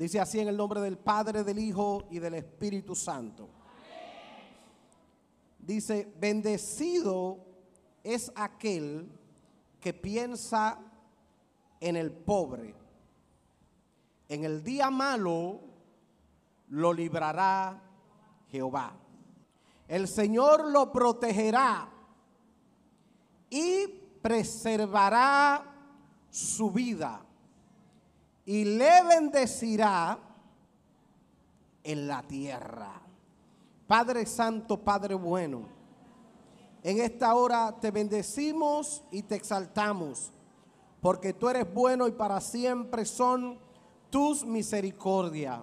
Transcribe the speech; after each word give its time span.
Dice 0.00 0.18
así 0.18 0.40
en 0.40 0.48
el 0.48 0.56
nombre 0.56 0.80
del 0.80 0.96
Padre, 0.96 1.44
del 1.44 1.58
Hijo 1.58 2.06
y 2.08 2.20
del 2.20 2.32
Espíritu 2.32 2.94
Santo. 2.94 3.50
Dice, 5.58 6.10
bendecido 6.18 7.44
es 8.02 8.32
aquel 8.34 9.12
que 9.78 9.92
piensa 9.92 10.78
en 11.80 11.96
el 11.96 12.12
pobre. 12.12 12.74
En 14.30 14.44
el 14.44 14.64
día 14.64 14.88
malo 14.88 15.60
lo 16.68 16.94
librará 16.94 17.82
Jehová. 18.50 18.96
El 19.86 20.08
Señor 20.08 20.70
lo 20.70 20.90
protegerá 20.90 21.90
y 23.50 23.86
preservará 24.22 25.62
su 26.30 26.70
vida 26.70 27.26
y 28.50 28.64
le 28.64 29.04
bendecirá 29.04 30.18
en 31.84 32.08
la 32.08 32.20
tierra. 32.20 33.00
Padre 33.86 34.26
Santo, 34.26 34.76
Padre 34.76 35.14
bueno, 35.14 35.68
en 36.82 37.00
esta 37.00 37.32
hora 37.36 37.72
te 37.80 37.92
bendecimos 37.92 39.04
y 39.12 39.22
te 39.22 39.36
exaltamos, 39.36 40.32
porque 41.00 41.32
tú 41.32 41.48
eres 41.48 41.72
bueno 41.72 42.08
y 42.08 42.10
para 42.10 42.40
siempre 42.40 43.04
son 43.04 43.56
tus 44.10 44.44
misericordias. 44.44 45.60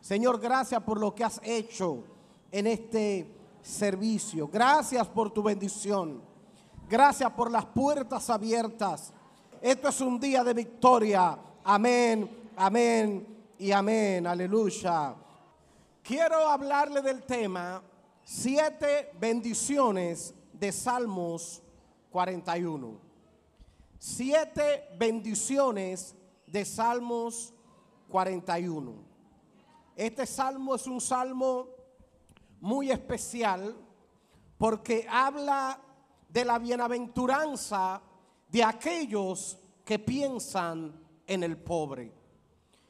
Señor, 0.00 0.40
gracias 0.40 0.82
por 0.82 0.98
lo 0.98 1.14
que 1.14 1.24
has 1.24 1.42
hecho 1.44 2.04
en 2.50 2.68
este 2.68 3.30
servicio. 3.60 4.48
Gracias 4.48 5.06
por 5.08 5.30
tu 5.30 5.42
bendición. 5.42 6.22
Gracias 6.88 7.30
por 7.32 7.50
las 7.50 7.66
puertas 7.66 8.30
abiertas. 8.30 9.12
Esto 9.60 9.88
es 9.88 10.00
un 10.00 10.18
día 10.18 10.42
de 10.42 10.54
victoria. 10.54 11.38
Amén, 11.64 12.50
amén 12.56 13.26
y 13.58 13.70
amén. 13.70 14.26
Aleluya. 14.26 15.14
Quiero 16.02 16.48
hablarle 16.48 17.02
del 17.02 17.22
tema 17.22 17.82
siete 18.24 19.12
bendiciones 19.20 20.34
de 20.54 20.72
Salmos 20.72 21.62
41. 22.10 22.98
Siete 23.98 24.88
bendiciones 24.98 26.14
de 26.46 26.64
Salmos 26.64 27.52
41. 28.08 28.94
Este 29.96 30.24
salmo 30.24 30.74
es 30.76 30.86
un 30.86 31.00
salmo 31.00 31.68
muy 32.58 32.90
especial 32.90 33.76
porque 34.56 35.06
habla 35.10 35.78
de 36.26 36.42
la 36.46 36.58
bienaventuranza 36.58 38.00
de 38.48 38.64
aquellos 38.64 39.58
que 39.84 39.98
piensan 39.98 40.99
en 41.30 41.44
el 41.44 41.56
pobre. 41.56 42.12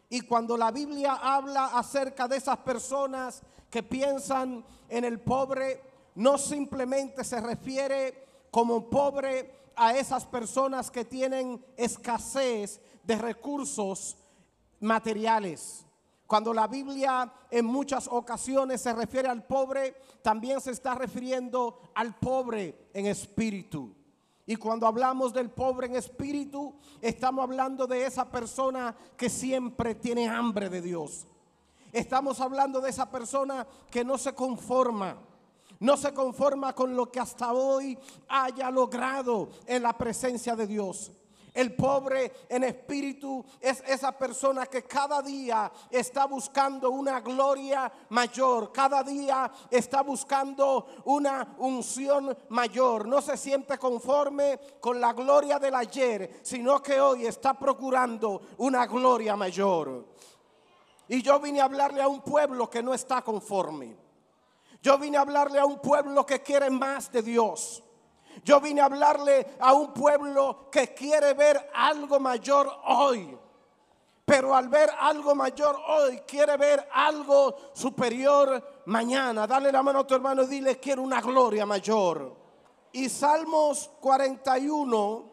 Y 0.08 0.22
cuando 0.22 0.56
la 0.56 0.70
Biblia 0.70 1.12
habla 1.22 1.66
acerca 1.66 2.26
de 2.26 2.38
esas 2.38 2.56
personas 2.58 3.42
que 3.68 3.82
piensan 3.82 4.64
en 4.88 5.04
el 5.04 5.20
pobre, 5.20 5.82
no 6.14 6.38
simplemente 6.38 7.22
se 7.22 7.38
refiere 7.38 8.48
como 8.50 8.88
pobre 8.88 9.70
a 9.76 9.94
esas 9.94 10.24
personas 10.24 10.90
que 10.90 11.04
tienen 11.04 11.62
escasez 11.76 12.80
de 13.04 13.16
recursos 13.16 14.16
materiales. 14.80 15.84
Cuando 16.26 16.54
la 16.54 16.66
Biblia 16.66 17.30
en 17.50 17.66
muchas 17.66 18.08
ocasiones 18.08 18.80
se 18.80 18.94
refiere 18.94 19.28
al 19.28 19.46
pobre, 19.46 19.94
también 20.22 20.62
se 20.62 20.70
está 20.70 20.94
refiriendo 20.94 21.78
al 21.94 22.18
pobre 22.18 22.88
en 22.94 23.04
espíritu. 23.04 23.99
Y 24.50 24.56
cuando 24.56 24.88
hablamos 24.88 25.32
del 25.32 25.48
pobre 25.48 25.86
en 25.86 25.94
espíritu, 25.94 26.74
estamos 27.00 27.44
hablando 27.44 27.86
de 27.86 28.04
esa 28.04 28.28
persona 28.28 28.96
que 29.16 29.30
siempre 29.30 29.94
tiene 29.94 30.28
hambre 30.28 30.68
de 30.68 30.82
Dios. 30.82 31.24
Estamos 31.92 32.40
hablando 32.40 32.80
de 32.80 32.90
esa 32.90 33.08
persona 33.08 33.64
que 33.88 34.04
no 34.04 34.18
se 34.18 34.34
conforma. 34.34 35.16
No 35.78 35.96
se 35.96 36.12
conforma 36.12 36.72
con 36.72 36.96
lo 36.96 37.12
que 37.12 37.20
hasta 37.20 37.52
hoy 37.52 37.96
haya 38.26 38.72
logrado 38.72 39.50
en 39.66 39.84
la 39.84 39.96
presencia 39.96 40.56
de 40.56 40.66
Dios. 40.66 41.12
El 41.52 41.74
pobre 41.74 42.32
en 42.48 42.64
espíritu 42.64 43.44
es 43.60 43.82
esa 43.86 44.12
persona 44.12 44.66
que 44.66 44.84
cada 44.84 45.20
día 45.22 45.70
está 45.90 46.26
buscando 46.26 46.90
una 46.90 47.20
gloria 47.20 47.90
mayor, 48.10 48.72
cada 48.72 49.02
día 49.02 49.50
está 49.70 50.02
buscando 50.02 50.86
una 51.04 51.56
unción 51.58 52.36
mayor. 52.50 53.06
No 53.06 53.20
se 53.20 53.36
siente 53.36 53.78
conforme 53.78 54.58
con 54.80 55.00
la 55.00 55.12
gloria 55.12 55.58
del 55.58 55.74
ayer, 55.74 56.40
sino 56.42 56.80
que 56.82 57.00
hoy 57.00 57.26
está 57.26 57.54
procurando 57.54 58.42
una 58.58 58.86
gloria 58.86 59.36
mayor. 59.36 60.06
Y 61.08 61.22
yo 61.22 61.40
vine 61.40 61.60
a 61.60 61.64
hablarle 61.64 62.02
a 62.02 62.08
un 62.08 62.20
pueblo 62.20 62.70
que 62.70 62.82
no 62.82 62.94
está 62.94 63.22
conforme. 63.22 63.96
Yo 64.82 64.96
vine 64.96 65.18
a 65.18 65.22
hablarle 65.22 65.58
a 65.58 65.66
un 65.66 65.80
pueblo 65.80 66.24
que 66.24 66.40
quiere 66.40 66.70
más 66.70 67.10
de 67.10 67.22
Dios. 67.22 67.82
Yo 68.44 68.60
vine 68.60 68.80
a 68.80 68.86
hablarle 68.86 69.56
a 69.60 69.72
un 69.74 69.92
pueblo 69.92 70.70
que 70.70 70.94
quiere 70.94 71.34
ver 71.34 71.70
algo 71.74 72.18
mayor 72.18 72.70
hoy. 72.86 73.36
Pero 74.24 74.54
al 74.54 74.68
ver 74.68 74.90
algo 74.98 75.34
mayor 75.34 75.76
hoy, 75.88 76.20
quiere 76.26 76.56
ver 76.56 76.88
algo 76.92 77.56
superior 77.74 78.82
mañana. 78.86 79.46
Dale 79.46 79.72
la 79.72 79.82
mano 79.82 80.00
a 80.00 80.06
tu 80.06 80.14
hermano 80.14 80.44
y 80.44 80.46
dile, 80.46 80.78
quiero 80.78 81.02
una 81.02 81.20
gloria 81.20 81.66
mayor. 81.66 82.36
Y 82.92 83.08
Salmos 83.08 83.90
41 84.00 85.30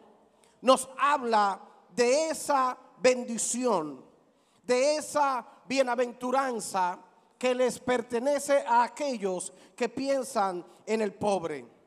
nos 0.62 0.88
habla 0.98 1.60
de 1.94 2.30
esa 2.30 2.76
bendición, 2.98 4.04
de 4.64 4.96
esa 4.96 5.46
bienaventuranza 5.66 6.98
que 7.38 7.54
les 7.54 7.78
pertenece 7.78 8.64
a 8.66 8.82
aquellos 8.82 9.52
que 9.76 9.88
piensan 9.88 10.64
en 10.84 11.02
el 11.02 11.14
pobre 11.14 11.77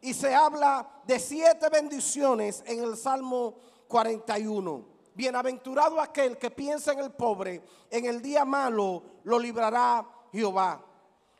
y 0.00 0.14
se 0.14 0.34
habla 0.34 0.88
de 1.06 1.18
siete 1.18 1.68
bendiciones 1.68 2.62
en 2.66 2.82
el 2.82 2.96
Salmo 2.96 3.58
41. 3.88 4.84
Bienaventurado 5.14 6.00
aquel 6.00 6.38
que 6.38 6.50
piensa 6.50 6.92
en 6.92 7.00
el 7.00 7.10
pobre, 7.10 7.64
en 7.90 8.04
el 8.04 8.22
día 8.22 8.44
malo 8.44 9.02
lo 9.24 9.38
librará 9.38 10.06
Jehová. 10.32 10.84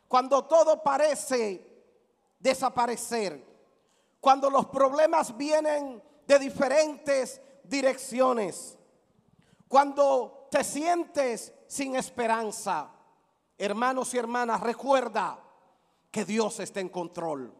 Cuando 0.07 0.43
todo 0.45 0.83
parece 0.83 1.65
desaparecer, 2.39 3.45
cuando 4.19 4.49
los 4.49 4.65
problemas 4.65 5.35
vienen 5.37 6.03
de 6.27 6.39
diferentes 6.39 7.41
direcciones, 7.63 8.77
cuando 9.67 10.47
te 10.51 10.63
sientes 10.63 11.53
sin 11.67 11.95
esperanza, 11.95 12.91
hermanos 13.57 14.13
y 14.13 14.17
hermanas, 14.17 14.59
recuerda 14.61 15.39
que 16.11 16.25
Dios 16.25 16.59
está 16.59 16.79
en 16.79 16.89
control. 16.89 17.53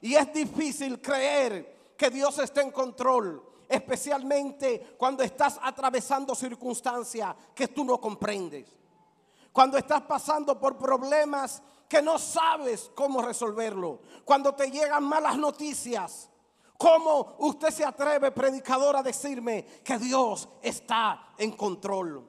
Y 0.00 0.14
es 0.14 0.32
difícil 0.32 1.00
creer 1.00 1.94
que 1.96 2.10
Dios 2.10 2.38
está 2.38 2.62
en 2.62 2.70
control, 2.70 3.42
especialmente 3.68 4.94
cuando 4.96 5.22
estás 5.22 5.58
atravesando 5.62 6.34
circunstancias 6.34 7.34
que 7.54 7.68
tú 7.68 7.84
no 7.84 8.00
comprendes. 8.00 8.68
Cuando 9.52 9.76
estás 9.76 10.02
pasando 10.02 10.58
por 10.58 10.78
problemas 10.78 11.62
que 11.88 12.02
no 12.02 12.18
sabes 12.18 12.90
cómo 12.94 13.22
resolverlo. 13.22 14.00
Cuando 14.24 14.54
te 14.54 14.70
llegan 14.70 15.04
malas 15.04 15.36
noticias. 15.36 16.30
¿Cómo 16.76 17.34
usted 17.38 17.70
se 17.70 17.84
atreve, 17.84 18.30
predicador, 18.30 18.96
a 18.96 19.02
decirme 19.02 19.64
que 19.82 19.98
Dios 19.98 20.48
está 20.62 21.32
en 21.36 21.52
control? 21.52 22.24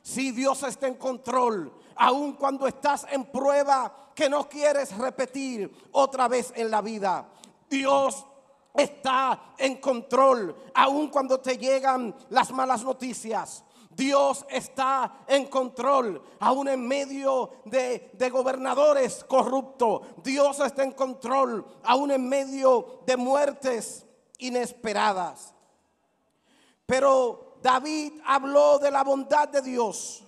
Si 0.00 0.30
Dios 0.30 0.62
está 0.62 0.86
en 0.86 0.94
control, 0.94 1.72
aun 1.96 2.34
cuando 2.34 2.66
estás 2.66 3.06
en 3.10 3.24
prueba 3.24 4.10
que 4.14 4.28
no 4.28 4.48
quieres 4.48 4.96
repetir 4.96 5.70
otra 5.92 6.28
vez 6.28 6.52
en 6.56 6.70
la 6.70 6.80
vida. 6.80 7.26
Dios 7.68 8.26
está 8.74 9.54
en 9.58 9.76
control, 9.76 10.54
aun 10.74 11.08
cuando 11.08 11.40
te 11.40 11.56
llegan 11.56 12.14
las 12.30 12.50
malas 12.52 12.84
noticias. 12.84 13.64
Dios 13.94 14.46
está 14.48 15.24
en 15.26 15.46
control, 15.46 16.22
aún 16.40 16.68
en 16.68 16.86
medio 16.86 17.50
de, 17.66 18.10
de, 18.14 18.30
gobernadores 18.30 19.22
corruptos. 19.24 20.02
Dios 20.22 20.60
está 20.60 20.82
en 20.82 20.92
control, 20.92 21.66
aún 21.84 22.10
en 22.10 22.26
medio 22.26 23.00
de 23.04 23.18
muertes 23.18 24.06
inesperadas. 24.38 25.54
Pero 26.86 27.58
David 27.62 28.14
habló 28.24 28.78
de 28.78 28.90
la 28.90 29.04
bondad 29.04 29.48
de 29.48 29.62
Dios. 29.62 30.24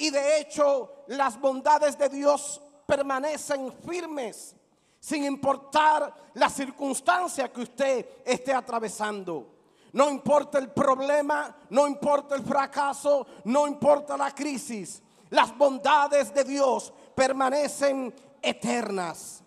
Y 0.00 0.08
de 0.08 0.40
hecho, 0.40 1.04
las 1.08 1.38
bondades 1.38 1.98
de 1.98 2.08
Dios 2.08 2.58
permanecen 2.86 3.70
firmes 3.86 4.56
sin 4.98 5.24
importar 5.24 6.14
la 6.32 6.48
circunstancia 6.48 7.52
que 7.52 7.60
usted 7.60 8.06
esté 8.24 8.54
atravesando. 8.54 9.46
No 9.92 10.08
importa 10.08 10.58
el 10.58 10.70
problema, 10.70 11.54
no 11.68 11.86
importa 11.86 12.34
el 12.34 12.42
fracaso, 12.42 13.26
no 13.44 13.66
importa 13.66 14.16
la 14.16 14.34
crisis. 14.34 15.02
Las 15.28 15.54
bondades 15.58 16.32
de 16.32 16.44
Dios 16.44 16.94
permanecen 17.14 18.14
eternas. 18.40 19.42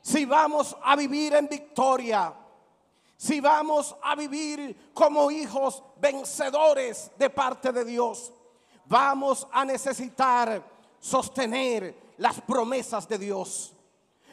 Si 0.00 0.24
vamos 0.24 0.76
a 0.82 0.96
vivir 0.96 1.34
en 1.34 1.46
victoria, 1.46 2.34
si 3.16 3.38
vamos 3.38 3.94
a 4.02 4.16
vivir 4.16 4.90
como 4.92 5.30
hijos 5.30 5.84
vencedores 6.00 7.12
de 7.16 7.30
parte 7.30 7.70
de 7.70 7.84
Dios, 7.84 8.32
vamos 8.86 9.46
a 9.52 9.64
necesitar 9.64 10.62
sostener 11.00 12.14
las 12.18 12.40
promesas 12.40 13.08
de 13.08 13.18
Dios. 13.18 13.74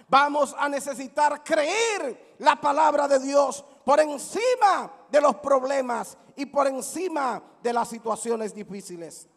Vamos 0.07 0.55
a 0.57 0.67
necesitar 0.67 1.43
creer 1.43 2.35
la 2.39 2.55
palabra 2.59 3.07
de 3.07 3.19
Dios 3.19 3.63
por 3.85 3.99
encima 3.99 4.91
de 5.09 5.21
los 5.21 5.35
problemas 5.35 6.17
y 6.35 6.45
por 6.45 6.67
encima 6.67 7.41
de 7.61 7.73
las 7.73 7.89
situaciones 7.89 8.53
difíciles. 8.53 9.27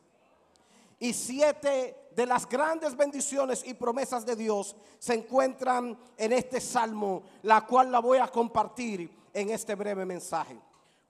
Y 0.99 1.13
siete 1.13 2.11
de 2.15 2.27
las 2.27 2.49
grandes 2.49 2.97
bendiciones 2.97 3.63
y 3.67 3.75
promesas 3.75 4.25
de 4.25 4.37
Dios 4.37 4.77
se 4.99 5.15
encuentran 5.15 5.99
en 6.17 6.33
este 6.33 6.61
salmo, 6.61 7.23
la 7.43 7.67
cual 7.67 7.91
la 7.91 7.99
voy 7.99 8.19
a 8.19 8.29
compartir 8.29 9.11
en 9.33 9.51
este 9.51 9.75
breve 9.75 10.07
mensaje. 10.07 10.59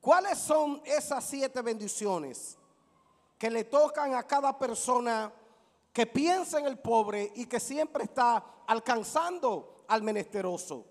¿Cuáles 0.00 0.38
son 0.38 0.80
esas 0.84 1.24
siete 1.24 1.60
bendiciones 1.62 2.56
que 3.42 3.50
le 3.50 3.64
tocan 3.64 4.14
a 4.14 4.22
cada 4.22 4.56
persona 4.56 5.32
que 5.92 6.06
piensa 6.06 6.60
en 6.60 6.66
el 6.66 6.78
pobre 6.78 7.32
y 7.34 7.46
que 7.46 7.58
siempre 7.58 8.04
está 8.04 8.62
alcanzando 8.68 9.82
al 9.88 10.00
menesteroso? 10.04 10.86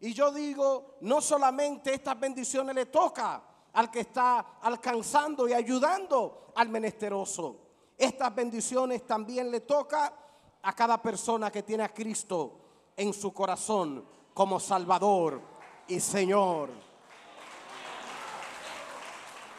Y 0.00 0.12
yo 0.12 0.30
digo, 0.30 0.96
no 1.00 1.22
solamente 1.22 1.94
estas 1.94 2.20
bendiciones 2.20 2.74
le 2.74 2.84
toca 2.84 3.42
al 3.72 3.90
que 3.90 4.00
está 4.00 4.58
alcanzando 4.60 5.48
y 5.48 5.54
ayudando 5.54 6.52
al 6.54 6.68
menesteroso. 6.68 7.60
Estas 7.96 8.34
bendiciones 8.34 9.06
también 9.06 9.50
le 9.50 9.60
toca 9.60 10.12
a 10.60 10.74
cada 10.74 11.00
persona 11.00 11.50
que 11.50 11.62
tiene 11.62 11.84
a 11.84 11.94
Cristo 11.94 12.58
en 12.94 13.14
su 13.14 13.32
corazón 13.32 14.04
como 14.34 14.60
Salvador 14.60 15.40
y 15.88 15.98
Señor. 15.98 16.68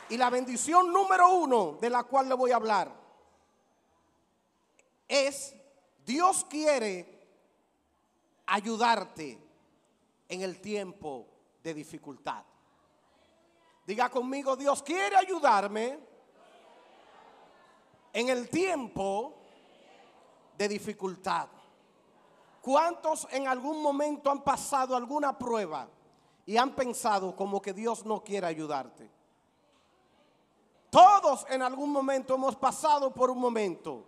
Y 0.09 0.18
la 0.18 0.30
bendición 0.30 0.92
número 0.92 1.30
uno 1.31 1.77
de 1.81 1.89
la 1.89 2.04
cual 2.04 2.30
le 2.30 2.36
voy 2.36 2.51
a 2.51 2.56
hablar 2.56 2.92
es 5.07 5.54
Dios 6.06 6.45
quiere 6.50 7.18
ayudarte 8.45 9.38
en 10.30 10.42
el 10.42 10.62
tiempo 10.62 11.27
de 11.62 11.74
dificultad. 11.74 12.44
Diga 13.86 14.09
conmigo, 14.09 14.56
Dios 14.56 14.83
quiere 14.83 15.15
ayudarme 15.15 16.00
en 18.13 18.30
el 18.30 18.50
tiempo 18.50 19.36
de 20.57 20.68
dificultad. 20.68 21.48
¿Cuántos 22.62 23.27
en 23.31 23.48
algún 23.48 23.81
momento 23.81 24.30
han 24.30 24.44
pasado 24.44 24.95
alguna 24.95 25.38
prueba 25.38 25.88
y 26.45 26.57
han 26.57 26.75
pensado 26.75 27.36
como 27.36 27.62
que 27.62 27.74
Dios 27.74 28.06
no 28.06 28.24
quiere 28.24 28.48
ayudarte? 28.48 29.16
Todos 30.89 31.45
en 31.49 31.61
algún 31.61 31.91
momento 31.91 32.35
hemos 32.35 32.55
pasado 32.55 33.13
por 33.13 33.29
un 33.29 33.39
momento 33.39 34.05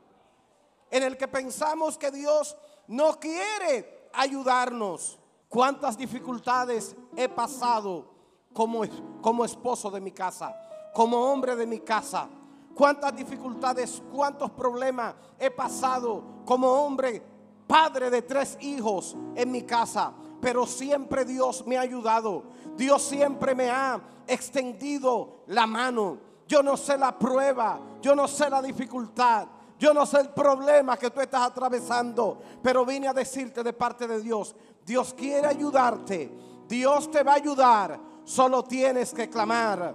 en 0.89 1.03
el 1.03 1.17
que 1.17 1.27
pensamos 1.27 1.97
que 1.97 2.11
Dios 2.11 2.55
no 2.87 3.19
quiere 3.19 4.09
ayudarnos. 4.13 5.19
¿Cuántas 5.47 5.97
dificultades 5.97 6.95
he 7.15 7.27
pasado 7.27 8.05
como, 8.53 8.83
como 9.21 9.45
esposo 9.45 9.89
de 9.89 9.99
mi 9.99 10.11
casa, 10.11 10.55
como 10.93 11.31
hombre 11.31 11.55
de 11.55 11.65
mi 11.65 11.79
casa? 11.79 12.29
¿Cuántas 12.75 13.15
dificultades, 13.15 14.01
cuántos 14.11 14.51
problemas 14.51 15.15
he 15.37 15.51
pasado 15.51 16.23
como 16.45 16.67
hombre, 16.71 17.21
padre 17.67 18.09
de 18.09 18.21
tres 18.21 18.57
hijos 18.61 19.17
en 19.35 19.51
mi 19.51 19.63
casa? 19.63 20.13
Pero 20.39 20.65
siempre 20.65 21.25
Dios 21.25 21.65
me 21.67 21.77
ha 21.77 21.81
ayudado. 21.81 22.43
Dios 22.77 23.01
siempre 23.01 23.53
me 23.53 23.69
ha 23.69 23.99
extendido 24.27 25.43
la 25.47 25.67
mano. 25.67 26.28
Yo 26.50 26.63
no 26.63 26.75
sé 26.75 26.98
la 26.98 27.18
prueba, 27.18 27.80
yo 28.01 28.16
no 28.16 28.28
sé 28.28 28.50
la 28.50 28.60
dificultad, 28.60 29.48
yo 29.78 29.94
no 29.94 30.04
sé 30.07 30.19
el 30.22 30.30
problema 30.30 30.98
que 30.98 31.12
tú 31.12 31.22
estás 31.22 31.44
atravesando, 31.44 32.42
pero 32.63 32.84
vine 32.84 33.07
a 33.07 33.13
decirte 33.13 33.62
de 33.62 33.72
parte 33.72 34.07
de 34.07 34.19
Dios, 34.19 34.56
Dios 34.84 35.13
quiere 35.13 35.46
ayudarte. 35.46 36.31
Dios 36.68 37.12
te 37.12 37.22
va 37.22 37.34
a 37.34 37.36
ayudar. 37.36 38.00
Solo 38.24 38.63
tienes 38.63 39.13
que 39.13 39.30
clamar. 39.30 39.94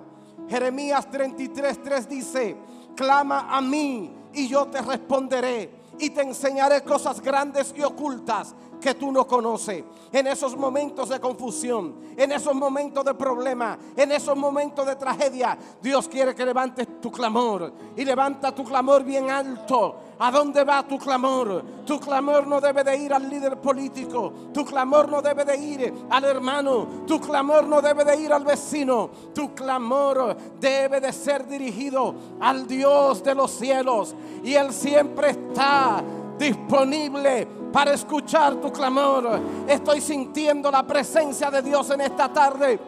Jeremías 0.48 1.10
33, 1.10 1.82
3 1.82 2.08
dice, 2.08 2.56
clama 2.94 3.48
a 3.50 3.60
mí 3.60 4.14
y 4.32 4.46
yo 4.46 4.66
te 4.66 4.80
responderé 4.80 5.83
y 5.98 6.10
te 6.10 6.22
enseñaré 6.22 6.82
cosas 6.82 7.20
grandes 7.20 7.74
y 7.76 7.82
ocultas 7.82 8.54
que 8.80 8.94
tú 8.94 9.10
no 9.10 9.26
conoces. 9.26 9.82
En 10.12 10.26
esos 10.26 10.56
momentos 10.56 11.08
de 11.08 11.18
confusión, 11.18 11.96
en 12.16 12.32
esos 12.32 12.54
momentos 12.54 13.04
de 13.04 13.14
problema, 13.14 13.78
en 13.96 14.12
esos 14.12 14.36
momentos 14.36 14.86
de 14.86 14.96
tragedia, 14.96 15.56
Dios 15.80 16.06
quiere 16.08 16.34
que 16.34 16.44
levantes 16.44 17.00
tu 17.00 17.10
clamor 17.10 17.72
y 17.96 18.04
levanta 18.04 18.54
tu 18.54 18.62
clamor 18.62 19.02
bien 19.02 19.30
alto. 19.30 19.96
¿A 20.18 20.30
dónde 20.30 20.62
va 20.64 20.82
tu 20.82 20.98
clamor? 20.98 21.64
Tu 21.84 21.98
clamor 21.98 22.46
no 22.46 22.60
debe 22.60 22.84
de 22.84 22.96
ir 22.96 23.12
al 23.12 23.28
líder 23.28 23.60
político, 23.60 24.32
tu 24.52 24.64
clamor 24.64 25.08
no 25.08 25.20
debe 25.20 25.44
de 25.44 25.56
ir 25.56 25.94
al 26.08 26.24
hermano, 26.24 26.86
tu 27.06 27.20
clamor 27.20 27.66
no 27.66 27.82
debe 27.82 28.04
de 28.04 28.16
ir 28.16 28.32
al 28.32 28.44
vecino, 28.44 29.10
tu 29.34 29.54
clamor 29.54 30.36
debe 30.60 31.00
de 31.00 31.12
ser 31.12 31.46
dirigido 31.46 32.14
al 32.40 32.66
Dios 32.66 33.22
de 33.22 33.34
los 33.34 33.50
cielos 33.50 34.14
y 34.42 34.54
Él 34.54 34.72
siempre 34.72 35.30
está 35.30 36.02
disponible 36.38 37.46
para 37.72 37.92
escuchar 37.92 38.54
tu 38.56 38.72
clamor. 38.72 39.40
Estoy 39.66 40.00
sintiendo 40.00 40.70
la 40.70 40.86
presencia 40.86 41.50
de 41.50 41.62
Dios 41.62 41.90
en 41.90 42.00
esta 42.02 42.32
tarde. 42.32 42.78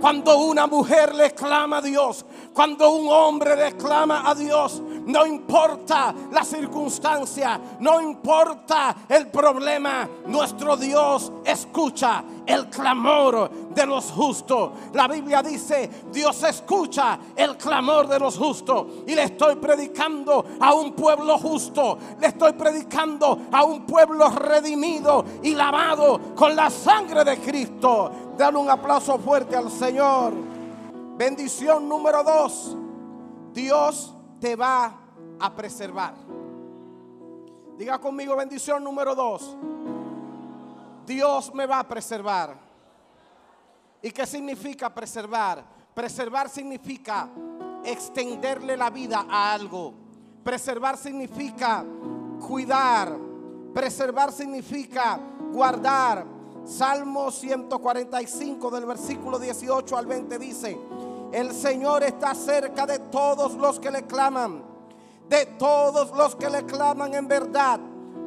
Cuando 0.00 0.38
una 0.38 0.66
mujer 0.66 1.14
le 1.14 1.32
clama 1.32 1.78
a 1.78 1.82
Dios, 1.82 2.24
cuando 2.52 2.90
un 2.92 3.08
hombre 3.10 3.56
le 3.56 3.76
clama 3.76 4.28
a 4.28 4.34
Dios, 4.34 4.80
no 5.06 5.26
importa 5.26 6.14
la 6.30 6.44
circunstancia, 6.44 7.60
no 7.80 8.00
importa 8.00 8.94
el 9.08 9.28
problema, 9.28 10.08
nuestro 10.26 10.76
Dios 10.76 11.32
escucha 11.44 12.22
el 12.48 12.68
clamor 12.70 13.50
de 13.50 13.86
los 13.86 14.10
justos. 14.10 14.70
La 14.94 15.06
Biblia 15.06 15.42
dice, 15.42 15.88
Dios 16.10 16.42
escucha 16.42 17.18
el 17.36 17.58
clamor 17.58 18.08
de 18.08 18.18
los 18.18 18.38
justos. 18.38 18.86
Y 19.06 19.14
le 19.14 19.24
estoy 19.24 19.56
predicando 19.56 20.44
a 20.58 20.72
un 20.72 20.94
pueblo 20.94 21.38
justo, 21.38 21.98
le 22.18 22.28
estoy 22.28 22.54
predicando 22.54 23.38
a 23.52 23.64
un 23.64 23.84
pueblo 23.84 24.30
redimido 24.30 25.24
y 25.42 25.54
lavado 25.54 26.34
con 26.34 26.56
la 26.56 26.70
sangre 26.70 27.22
de 27.22 27.36
Cristo. 27.38 28.10
Dale 28.36 28.56
un 28.56 28.70
aplauso 28.70 29.18
fuerte 29.18 29.54
al 29.54 29.70
Señor. 29.70 30.32
Bendición 31.18 31.86
número 31.86 32.24
dos. 32.24 32.74
Dios 33.52 34.14
te 34.40 34.56
va 34.56 34.94
a 35.38 35.54
preservar. 35.54 36.14
Diga 37.76 37.98
conmigo 37.98 38.34
bendición 38.36 38.82
número 38.82 39.14
dos. 39.14 39.54
Dios 41.08 41.52
me 41.54 41.66
va 41.66 41.80
a 41.80 41.88
preservar. 41.88 42.54
¿Y 44.02 44.10
qué 44.10 44.26
significa 44.26 44.94
preservar? 44.94 45.64
Preservar 45.94 46.48
significa 46.48 47.28
extenderle 47.84 48.76
la 48.76 48.90
vida 48.90 49.26
a 49.28 49.52
algo. 49.54 49.94
Preservar 50.44 50.96
significa 50.96 51.84
cuidar. 52.46 53.16
Preservar 53.74 54.30
significa 54.30 55.18
guardar 55.50 56.38
Salmo 56.68 57.30
145 57.30 58.70
del 58.70 58.84
versículo 58.84 59.38
18 59.38 59.96
al 59.96 60.06
20 60.06 60.38
dice, 60.38 60.78
el 61.32 61.52
Señor 61.52 62.02
está 62.02 62.34
cerca 62.34 62.86
de 62.86 62.98
todos 62.98 63.54
los 63.54 63.80
que 63.80 63.90
le 63.90 64.06
claman, 64.06 64.62
de 65.30 65.46
todos 65.46 66.10
los 66.10 66.36
que 66.36 66.50
le 66.50 66.66
claman 66.66 67.14
en 67.14 67.26
verdad, 67.26 67.80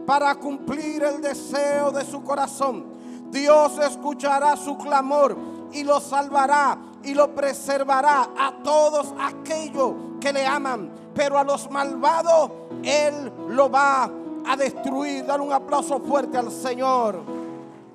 para 0.05 0.35
cumplir 0.35 1.03
el 1.03 1.21
deseo 1.21 1.91
de 1.91 2.05
su 2.05 2.23
corazón. 2.23 2.85
Dios 3.31 3.77
escuchará 3.79 4.57
su 4.57 4.77
clamor 4.77 5.37
y 5.71 5.83
lo 5.83 5.99
salvará 5.99 6.77
y 7.03 7.13
lo 7.13 7.33
preservará 7.33 8.29
a 8.37 8.53
todos 8.63 9.13
aquellos 9.19 9.93
que 10.19 10.33
le 10.33 10.45
aman. 10.45 10.91
Pero 11.13 11.37
a 11.37 11.43
los 11.43 11.69
malvados 11.69 12.51
Él 12.83 13.31
lo 13.49 13.69
va 13.69 14.09
a 14.45 14.57
destruir. 14.57 15.25
Dar 15.25 15.41
un 15.41 15.53
aplauso 15.53 15.99
fuerte 15.99 16.37
al 16.37 16.51
Señor. 16.51 17.21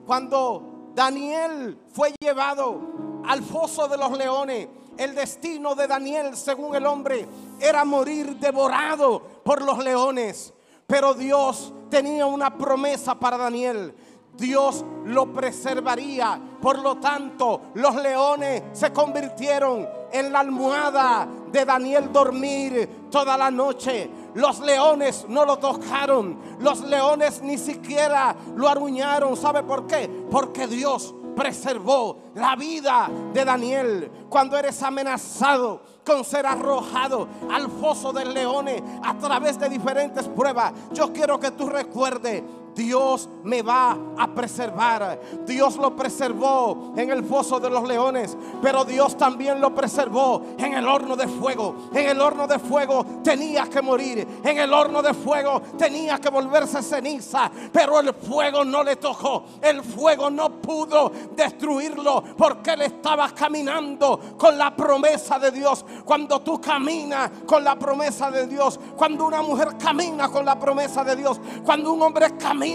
Cuando 0.07 0.91
Daniel 0.95 1.79
fue 1.93 2.15
llevado 2.21 2.81
al 3.27 3.43
foso 3.43 3.89
de 3.89 3.97
los 3.97 4.17
leones, 4.17 4.69
el 4.97 5.15
destino 5.15 5.75
de 5.75 5.87
Daniel, 5.87 6.37
según 6.37 6.75
el 6.75 6.87
hombre, 6.87 7.27
era 7.61 7.85
morir 7.85 8.37
devorado 8.37 9.21
por 9.45 9.63
los 9.63 9.83
leones. 9.85 10.55
Pero 10.87 11.15
Dios 11.15 11.73
tenía 11.91 12.27
una 12.27 12.57
promesa 12.57 13.19
para 13.19 13.37
Daniel. 13.37 13.95
Dios 14.37 14.85
lo 15.05 15.33
preservaría. 15.33 16.41
Por 16.61 16.79
lo 16.79 16.97
tanto, 16.97 17.63
los 17.75 17.95
leones 17.97 18.63
se 18.73 18.93
convirtieron 18.93 19.89
en 20.13 20.33
la 20.33 20.41
almohada 20.41 21.27
de 21.51 21.65
Daniel 21.65 22.13
dormir 22.13 23.09
toda 23.11 23.37
la 23.37 23.51
noche. 23.51 24.11
Los 24.35 24.61
leones 24.61 25.27
no 25.29 25.45
lo 25.45 25.59
tocaron. 25.59 26.39
Los 26.61 26.81
leones 26.81 27.43
ni 27.43 27.59
siquiera 27.59 28.37
lo 28.55 28.69
aruñaron. 28.69 29.37
¿Sabe 29.37 29.63
por 29.63 29.87
qué? 29.87 30.09
Porque 30.31 30.67
Dios 30.67 31.15
preservó 31.35 32.19
la 32.35 32.57
vida 32.57 33.11
de 33.33 33.45
Daniel. 33.45 34.11
Cuando 34.29 34.57
eres 34.57 34.83
amenazado, 34.83 35.83
con 36.07 36.25
ser 36.25 36.47
arrojado 36.47 37.29
al 37.51 37.69
foso 37.69 38.13
del 38.13 38.33
leones 38.33 38.83
a 39.03 39.15
través 39.19 39.59
de 39.59 39.69
diferentes 39.69 40.27
pruebas. 40.29 40.73
Yo 40.93 41.13
quiero 41.13 41.39
que 41.41 41.51
tú 41.51 41.69
recuerdes 41.69 42.43
Dios 42.77 43.29
me 43.43 43.63
va 43.63 43.97
a 44.19 44.29
preservar. 44.29 45.19
Dios 45.47 45.77
lo 45.77 45.97
preservó 45.97 46.93
en 46.95 47.11
el 47.11 47.25
foso 47.25 47.59
de 47.59 47.71
los 47.71 47.89
leones, 47.89 48.37
pero 48.61 48.85
Dios 48.85 49.17
también 49.17 49.61
lo 49.61 49.75
preservó 49.75 50.43
en 50.59 50.75
el 50.75 50.87
horno 50.87 51.17
de 51.17 51.27
fuego. 51.27 51.89
En 51.95 52.07
el 52.11 52.21
horno 52.21 52.47
de 52.47 52.59
fuego 52.59 53.05
tenía 53.25 53.65
que 53.65 53.81
morir. 53.81 54.29
En 54.45 54.59
el 54.59 54.73
horno 54.75 55.01
de 55.01 55.15
fuego 55.15 55.63
tenía 55.79 56.19
que 56.19 56.29
volverse 56.29 56.83
ceniza, 56.83 57.51
pero 57.73 57.99
el 57.99 58.13
fuego 58.13 58.63
no 58.63 58.85
le 58.85 58.97
tocó. 58.97 59.45
El 59.63 59.83
fuego 59.83 60.29
no 60.29 60.51
pudo 60.61 61.11
destruirlo 61.35 62.23
porque 62.37 62.73
él 62.73 62.83
estaba 62.83 63.31
caminando 63.31 64.21
con 64.37 64.59
la 64.59 64.77
promesa 64.77 65.39
de 65.39 65.51
Dios. 65.51 65.83
Cuando 66.05 66.41
tú 66.43 66.61
caminas 66.61 67.31
con 67.47 67.65
la 67.65 67.77
promesa 67.77 68.31
de 68.31 68.47
Dios, 68.47 68.79
cuando 68.97 69.27
una 69.27 69.41
mujer 69.41 69.79
camina 69.79 70.29
con 70.29 70.45
la 70.45 70.59
promesa 70.59 71.03
de 71.03 71.17
Dios, 71.17 71.41
cuando 71.65 71.95
un 71.95 72.03
hombre 72.03 72.37
camina 72.37 72.66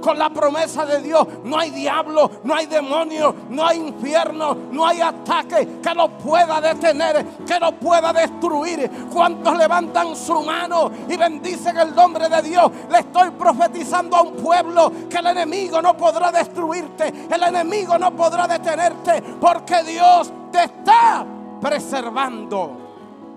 con 0.00 0.18
la 0.18 0.30
promesa 0.30 0.84
de 0.86 1.02
Dios, 1.02 1.26
no 1.44 1.58
hay 1.58 1.70
diablo, 1.70 2.30
no 2.44 2.54
hay 2.54 2.66
demonio, 2.66 3.34
no 3.50 3.66
hay 3.66 3.78
infierno, 3.78 4.56
no 4.70 4.86
hay 4.86 5.00
ataque 5.00 5.80
que 5.82 5.94
lo 5.94 6.08
pueda 6.18 6.60
detener, 6.60 7.24
que 7.46 7.58
lo 7.58 7.72
pueda 7.72 8.12
destruir. 8.12 8.90
Cuantos 9.12 9.56
levantan 9.56 10.16
su 10.16 10.42
mano 10.42 10.90
y 11.08 11.16
bendicen 11.16 11.76
el 11.76 11.94
nombre 11.94 12.28
de 12.28 12.42
Dios, 12.42 12.70
le 12.90 12.98
estoy 12.98 13.30
profetizando 13.30 14.16
a 14.16 14.22
un 14.22 14.34
pueblo 14.34 14.92
que 15.08 15.18
el 15.18 15.26
enemigo 15.26 15.80
no 15.82 15.96
podrá 15.96 16.30
destruirte, 16.30 17.12
el 17.30 17.42
enemigo 17.42 17.98
no 17.98 18.14
podrá 18.14 18.46
detenerte, 18.46 19.22
porque 19.40 19.82
Dios 19.82 20.32
te 20.50 20.64
está 20.64 21.24
preservando. 21.60 22.84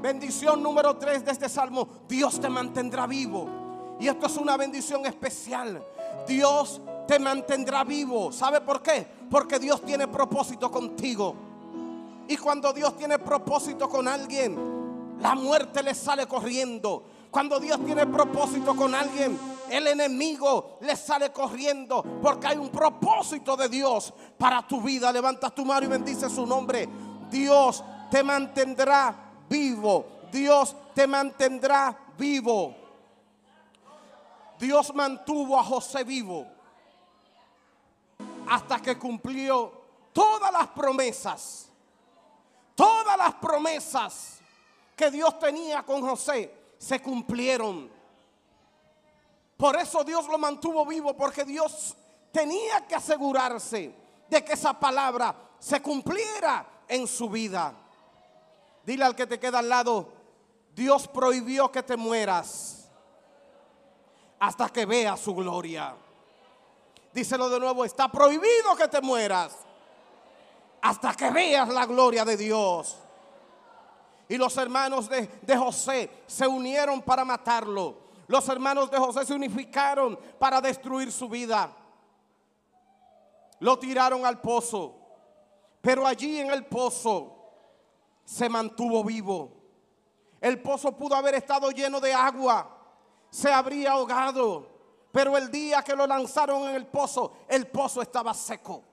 Bendición 0.01 0.61
número 0.61 0.95
3 0.95 1.25
de 1.25 1.31
este 1.31 1.49
salmo, 1.49 1.87
Dios 2.07 2.39
te 2.39 2.49
mantendrá 2.49 3.07
vivo. 3.07 3.67
Y 3.99 4.07
esto 4.07 4.27
es 4.27 4.37
una 4.37 4.57
bendición 4.57 5.05
especial. 5.05 5.83
Dios 6.25 6.81
te 7.07 7.19
mantendrá 7.19 7.83
vivo. 7.83 8.31
¿Sabe 8.31 8.61
por 8.61 8.81
qué? 8.81 9.07
Porque 9.29 9.59
Dios 9.59 9.81
tiene 9.81 10.07
propósito 10.07 10.71
contigo. 10.71 11.35
Y 12.27 12.37
cuando 12.37 12.73
Dios 12.73 12.97
tiene 12.97 13.19
propósito 13.19 13.87
con 13.87 14.07
alguien, 14.07 15.17
la 15.19 15.35
muerte 15.35 15.81
le 15.81 15.95
sale 15.95 16.27
corriendo. 16.27 17.03
Cuando 17.31 17.59
Dios 17.59 17.83
tiene 17.85 18.05
propósito 18.07 18.75
con 18.75 18.93
alguien, 18.95 19.37
el 19.69 19.87
enemigo 19.87 20.77
le 20.81 20.95
sale 20.95 21.31
corriendo 21.31 22.03
porque 22.21 22.47
hay 22.47 22.57
un 22.57 22.69
propósito 22.69 23.55
de 23.55 23.69
Dios 23.69 24.13
para 24.37 24.65
tu 24.67 24.81
vida. 24.81 25.11
Levanta 25.11 25.49
tu 25.49 25.65
mano 25.65 25.85
y 25.85 25.89
bendice 25.89 26.29
su 26.29 26.45
nombre. 26.45 26.87
Dios 27.29 27.83
te 28.09 28.23
mantendrá 28.23 29.15
vivo. 29.49 30.05
Dios 30.31 30.75
te 30.93 31.07
mantendrá 31.07 31.97
vivo. 32.17 32.86
Dios 34.59 34.93
mantuvo 34.93 35.59
a 35.59 35.63
José 35.63 36.03
vivo 36.03 36.47
hasta 38.49 38.81
que 38.81 38.97
cumplió 38.97 39.71
todas 40.13 40.51
las 40.51 40.67
promesas. 40.69 41.69
Todas 42.75 43.17
las 43.17 43.33
promesas 43.35 44.39
que 44.95 45.11
Dios 45.11 45.37
tenía 45.39 45.83
con 45.83 46.01
José 46.01 46.53
se 46.77 47.01
cumplieron. 47.01 47.89
Por 49.57 49.75
eso 49.75 50.03
Dios 50.03 50.27
lo 50.27 50.37
mantuvo 50.37 50.85
vivo, 50.85 51.15
porque 51.15 51.43
Dios 51.43 51.95
tenía 52.31 52.85
que 52.85 52.95
asegurarse 52.95 53.93
de 54.29 54.45
que 54.45 54.53
esa 54.53 54.79
palabra 54.79 55.35
se 55.57 55.81
cumpliera 55.81 56.83
en 56.87 57.07
su 57.07 57.29
vida. 57.29 57.73
Dile 58.85 59.03
al 59.03 59.15
que 59.15 59.25
te 59.25 59.39
queda 59.39 59.59
al 59.59 59.69
lado, 59.69 60.13
Dios 60.75 61.07
prohibió 61.07 61.71
que 61.71 61.81
te 61.81 61.97
mueras 61.97 62.76
hasta 64.39 64.69
que 64.69 64.85
vea 64.85 65.17
su 65.17 65.33
gloria. 65.33 65.95
Díselo 67.13 67.49
de 67.49 67.59
nuevo, 67.59 67.83
está 67.83 68.07
prohibido 68.11 68.75
que 68.77 68.87
te 68.87 69.01
mueras 69.01 69.57
hasta 70.81 71.13
que 71.13 71.31
veas 71.31 71.69
la 71.69 71.85
gloria 71.85 72.23
de 72.23 72.37
Dios. 72.37 72.97
Y 74.29 74.37
los 74.37 74.55
hermanos 74.57 75.09
de, 75.09 75.25
de, 75.41 75.57
José 75.57 76.23
se 76.27 76.47
unieron 76.47 77.01
para 77.01 77.23
matarlo. 77.23 78.07
Los 78.27 78.47
hermanos 78.49 78.91
de 78.91 78.97
José 78.97 79.25
se 79.25 79.33
unificaron 79.33 80.19
para 80.37 80.59
destruir 80.59 81.11
su 81.11 81.29
vida. 81.29 81.71
Lo 83.59 83.79
tiraron 83.79 84.25
al 84.25 84.41
pozo. 84.41 84.95
Pero 85.81 86.05
allí 86.05 86.39
en 86.39 86.51
el 86.51 86.65
pozo 86.65 87.33
se 88.25 88.49
mantuvo 88.49 89.03
vivo. 89.03 89.53
El 90.41 90.61
pozo 90.61 90.91
pudo 90.91 91.15
haber 91.15 91.35
estado 91.35 91.71
lleno 91.71 91.99
de 91.99 92.13
agua 92.13 92.76
se 93.29 93.51
habría 93.51 93.91
ahogado. 93.91 94.67
Pero 95.11 95.37
el 95.37 95.49
día 95.49 95.81
que 95.81 95.95
lo 95.95 96.05
lanzaron 96.05 96.69
en 96.69 96.75
el 96.75 96.85
pozo, 96.85 97.33
el 97.47 97.67
pozo 97.67 98.01
estaba 98.01 98.33
seco. 98.33 98.83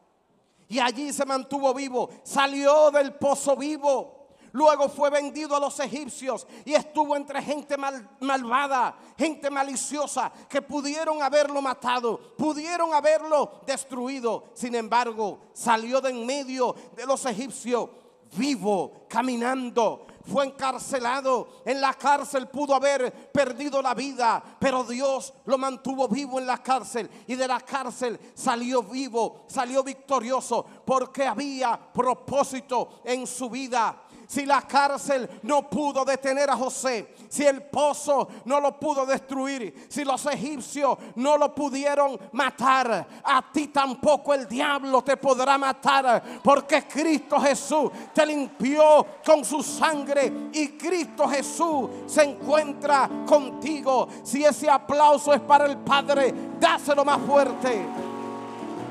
Y 0.69 0.79
allí 0.79 1.12
se 1.12 1.25
mantuvo 1.25 1.75
vivo. 1.75 2.09
Salió 2.23 2.91
del 2.91 3.14
pozo 3.14 3.57
vivo. 3.57 4.25
Luego 4.53 4.88
fue 4.88 5.11
vendido 5.11 5.57
a 5.57 5.61
los 5.61 5.81
egipcios 5.81 6.47
y 6.64 6.75
estuvo 6.75 7.17
entre 7.17 7.43
gente 7.43 7.76
malvada, 7.76 8.97
gente 9.19 9.50
maliciosa, 9.50 10.31
que 10.49 10.62
pudieron 10.62 11.21
haberlo 11.21 11.61
matado, 11.61 12.37
pudieron 12.38 12.95
haberlo 12.95 13.62
destruido. 13.67 14.45
Sin 14.55 14.76
embargo, 14.76 15.41
salió 15.53 16.00
de 16.00 16.11
en 16.11 16.25
medio 16.25 16.73
de 16.95 17.05
los 17.05 17.26
egipcios 17.26 17.91
vivo, 18.37 19.07
caminando, 19.09 20.07
fue 20.26 20.47
encarcelado. 20.47 21.62
En 21.64 21.81
la 21.81 21.95
cárcel 21.95 22.49
pudo 22.49 22.75
haber 22.75 23.31
perdido 23.33 23.81
la 23.83 23.95
vida, 23.95 24.43
pero 24.59 24.85
Dios 24.85 25.33
lo 25.45 25.59
mantuvo 25.59 26.09
vivo 26.09 26.38
en 26.38 26.47
la 26.47 26.62
cárcel 26.62 27.11
y 27.26 27.35
de 27.35 27.49
la 27.49 27.61
cárcel 27.61 28.19
salió 28.35 28.83
vivo, 28.83 29.45
salió 29.49 29.83
victorioso 29.83 30.64
porque 30.85 31.26
había 31.26 31.78
propósito 31.93 33.00
en 33.04 33.26
su 33.26 33.50
vida 33.50 34.04
si 34.35 34.45
la 34.45 34.62
cárcel 34.62 35.31
no 35.45 35.71
pudo 35.71 36.05
detener 36.05 36.50
a 36.50 36.57
José, 36.57 37.14
si 37.29 37.45
el 37.45 37.62
pozo 37.62 38.26
no 38.47 38.59
lo 38.59 38.81
pudo 38.81 39.07
destruir, 39.07 39.87
si 39.88 40.03
los 40.05 40.26
egipcios 40.26 40.99
no 41.14 41.38
lo 41.38 41.55
pudieron 41.55 42.19
matar, 42.33 43.07
a 43.23 43.53
ti 43.53 43.69
tampoco 43.69 44.35
el 44.35 44.49
diablo 44.49 45.03
te 45.03 45.17
podrá 45.17 45.57
matar, 45.57 46.41
porque 46.43 46.83
Cristo 46.83 47.38
Jesús 47.38 47.93
te 48.12 48.26
limpió 48.26 49.07
con 49.25 49.45
su 49.45 49.62
sangre 49.62 50.50
y 50.53 50.71
Cristo 50.71 51.29
Jesús 51.29 51.91
se 52.07 52.25
encuentra 52.25 53.09
contigo. 53.25 54.09
Si 54.25 54.45
ese 54.45 54.69
aplauso 54.69 55.33
es 55.33 55.43
para 55.43 55.67
el 55.67 55.79
Padre, 55.79 56.35
dáselo 56.59 57.05
más 57.05 57.21
fuerte. 57.21 57.87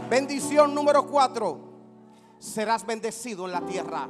Bendición 0.09 0.73
número 0.73 1.05
cuatro. 1.05 1.59
Serás 2.39 2.85
bendecido 2.85 3.45
en 3.45 3.51
la 3.51 3.61
tierra. 3.61 4.07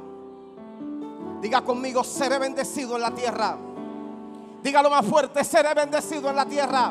Diga 1.44 1.60
conmigo, 1.60 2.02
seré 2.02 2.38
bendecido 2.38 2.96
en 2.96 3.02
la 3.02 3.10
tierra. 3.10 3.58
Dígalo 4.62 4.88
más 4.88 5.04
fuerte, 5.04 5.44
seré 5.44 5.74
bendecido 5.74 6.30
en 6.30 6.36
la 6.36 6.46
tierra. 6.46 6.90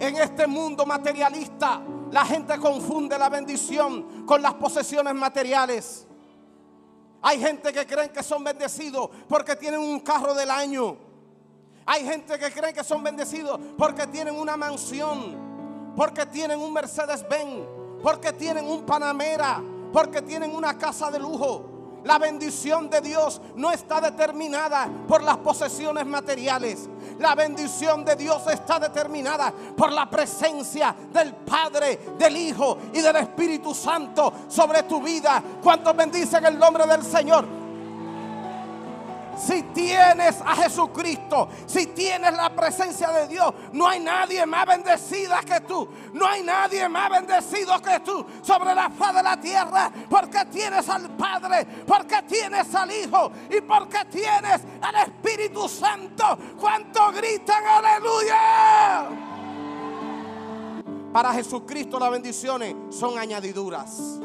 En 0.00 0.16
este 0.16 0.46
mundo 0.46 0.86
materialista, 0.86 1.82
la 2.10 2.24
gente 2.24 2.56
confunde 2.56 3.18
la 3.18 3.28
bendición 3.28 4.24
con 4.24 4.40
las 4.40 4.54
posesiones 4.54 5.14
materiales. 5.14 6.06
Hay 7.20 7.38
gente 7.38 7.74
que 7.74 7.86
creen 7.86 8.08
que 8.08 8.22
son 8.22 8.42
bendecidos 8.42 9.10
porque 9.28 9.54
tienen 9.54 9.80
un 9.80 10.00
carro 10.00 10.32
del 10.32 10.50
año. 10.50 10.96
Hay 11.84 12.06
gente 12.06 12.38
que 12.38 12.50
creen 12.50 12.74
que 12.74 12.84
son 12.84 13.02
bendecidos 13.02 13.60
porque 13.76 14.06
tienen 14.06 14.34
una 14.34 14.56
mansión, 14.56 15.92
porque 15.94 16.24
tienen 16.24 16.58
un 16.58 16.72
Mercedes-Benz, 16.72 17.66
porque 18.02 18.32
tienen 18.32 18.64
un 18.66 18.86
Panamera, 18.86 19.62
porque 19.92 20.22
tienen 20.22 20.56
una 20.56 20.78
casa 20.78 21.10
de 21.10 21.18
lujo. 21.18 21.77
La 22.08 22.16
bendición 22.16 22.88
de 22.88 23.02
Dios 23.02 23.38
no 23.56 23.70
está 23.70 24.00
determinada 24.00 24.88
por 25.06 25.22
las 25.22 25.36
posesiones 25.36 26.06
materiales. 26.06 26.88
La 27.18 27.34
bendición 27.34 28.02
de 28.02 28.16
Dios 28.16 28.46
está 28.46 28.80
determinada 28.80 29.52
por 29.76 29.92
la 29.92 30.08
presencia 30.08 30.96
del 31.12 31.34
Padre, 31.34 32.00
del 32.18 32.34
Hijo 32.34 32.78
y 32.94 33.02
del 33.02 33.16
Espíritu 33.16 33.74
Santo 33.74 34.32
sobre 34.48 34.84
tu 34.84 35.02
vida. 35.02 35.42
¿Cuántos 35.62 35.94
bendicen 35.94 36.46
el 36.46 36.58
nombre 36.58 36.86
del 36.86 37.02
Señor? 37.02 37.57
Si 39.38 39.62
tienes 39.62 40.40
a 40.40 40.56
Jesucristo, 40.56 41.48
si 41.66 41.86
tienes 41.86 42.34
la 42.34 42.50
presencia 42.50 43.10
de 43.12 43.28
Dios, 43.28 43.54
no 43.72 43.86
hay 43.86 44.00
nadie 44.00 44.44
más 44.44 44.66
bendecida 44.66 45.40
que 45.42 45.60
tú. 45.60 45.88
No 46.12 46.26
hay 46.26 46.42
nadie 46.42 46.88
más 46.88 47.08
bendecido 47.08 47.80
que 47.80 48.00
tú 48.00 48.26
sobre 48.42 48.74
la 48.74 48.90
faz 48.90 49.14
de 49.14 49.22
la 49.22 49.40
tierra. 49.40 49.92
Porque 50.10 50.44
tienes 50.46 50.88
al 50.88 51.10
Padre, 51.16 51.66
porque 51.86 52.22
tienes 52.22 52.74
al 52.74 52.90
Hijo 52.90 53.30
y 53.48 53.60
porque 53.60 54.04
tienes 54.10 54.62
al 54.80 54.96
Espíritu 55.06 55.68
Santo. 55.68 56.36
¿Cuánto 56.58 57.12
gritan 57.12 57.64
aleluya? 57.64 59.08
Para 61.12 61.32
Jesucristo 61.32 61.98
las 61.98 62.10
bendiciones 62.10 62.74
son 62.90 63.18
añadiduras. 63.18 64.20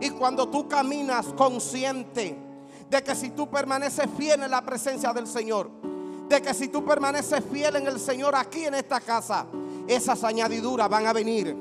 Y 0.00 0.10
cuando 0.10 0.48
tú 0.48 0.68
caminas 0.68 1.26
consciente, 1.36 2.53
de 2.90 3.02
que 3.02 3.14
si 3.14 3.30
tú 3.30 3.50
permaneces 3.50 4.06
fiel 4.16 4.42
en 4.42 4.50
la 4.50 4.62
presencia 4.62 5.12
del 5.12 5.26
Señor, 5.26 5.70
de 6.28 6.40
que 6.40 6.54
si 6.54 6.68
tú 6.68 6.84
permaneces 6.84 7.42
fiel 7.52 7.76
en 7.76 7.86
el 7.86 8.00
Señor 8.00 8.34
aquí 8.34 8.64
en 8.64 8.74
esta 8.74 9.00
casa, 9.00 9.46
esas 9.86 10.24
añadiduras 10.24 10.88
van 10.88 11.06
a 11.06 11.12
venir, 11.12 11.56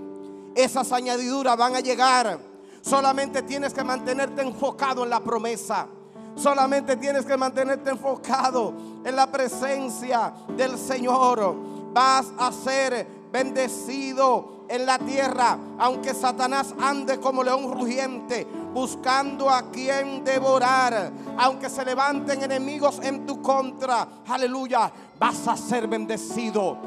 esas 0.56 0.92
añadiduras 0.92 1.58
van 1.58 1.76
a 1.76 1.80
llegar. 1.80 2.40
Solamente 2.82 3.42
tienes 3.44 3.74
que 3.74 3.84
mantenerte 3.84 4.42
enfocado 4.42 5.04
en 5.04 5.10
la 5.10 5.22
promesa. 5.22 5.88
Solamente 6.36 6.98
tienes 6.98 7.26
que 7.26 7.38
mantenerte 7.38 7.92
enfocado 7.92 8.74
en 9.06 9.16
la 9.16 9.32
presencia 9.32 10.34
del 10.58 10.78
Señor. 10.78 11.56
Vas 11.94 12.26
a 12.38 12.52
ser 12.52 13.23
bendecido 13.34 14.68
en 14.70 14.86
la 14.86 15.00
tierra, 15.00 15.58
aunque 15.80 16.14
Satanás 16.14 16.76
ande 16.80 17.20
como 17.20 17.44
león 17.44 17.74
rugiente, 17.74 18.48
buscando 18.72 19.50
a 19.50 19.72
quien 19.72 20.24
devorar, 20.24 21.12
aunque 21.40 21.68
se 21.68 21.84
levanten 21.84 22.44
enemigos 22.44 23.00
en 23.02 23.26
tu 23.26 23.42
contra, 23.42 24.08
aleluya, 24.28 24.92
vas 25.20 25.48
a 25.48 25.58
ser 25.58 25.88
bendecido, 25.88 26.78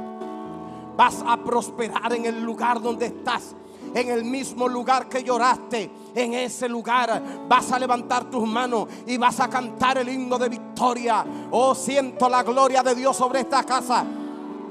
vas 0.96 1.16
a 1.26 1.36
prosperar 1.36 2.12
en 2.12 2.26
el 2.26 2.40
lugar 2.40 2.80
donde 2.80 3.06
estás 3.06 3.56
en 3.94 4.10
el 4.10 4.24
mismo 4.24 4.68
lugar 4.68 5.08
que 5.08 5.22
lloraste, 5.22 5.90
en 6.14 6.34
ese 6.34 6.68
lugar. 6.68 7.22
Vas 7.48 7.72
a 7.72 7.78
levantar 7.78 8.28
tus 8.28 8.46
manos 8.46 8.88
y 9.06 9.16
vas 9.16 9.40
a 9.40 9.48
cantar 9.48 9.96
el 9.96 10.08
himno 10.10 10.36
de 10.38 10.50
victoria. 10.50 11.24
Oh, 11.50 11.74
siento 11.74 12.28
la 12.28 12.42
gloria 12.42 12.82
de 12.82 12.94
Dios 12.94 13.16
sobre 13.16 13.40
esta 13.40 13.62
casa 13.62 14.04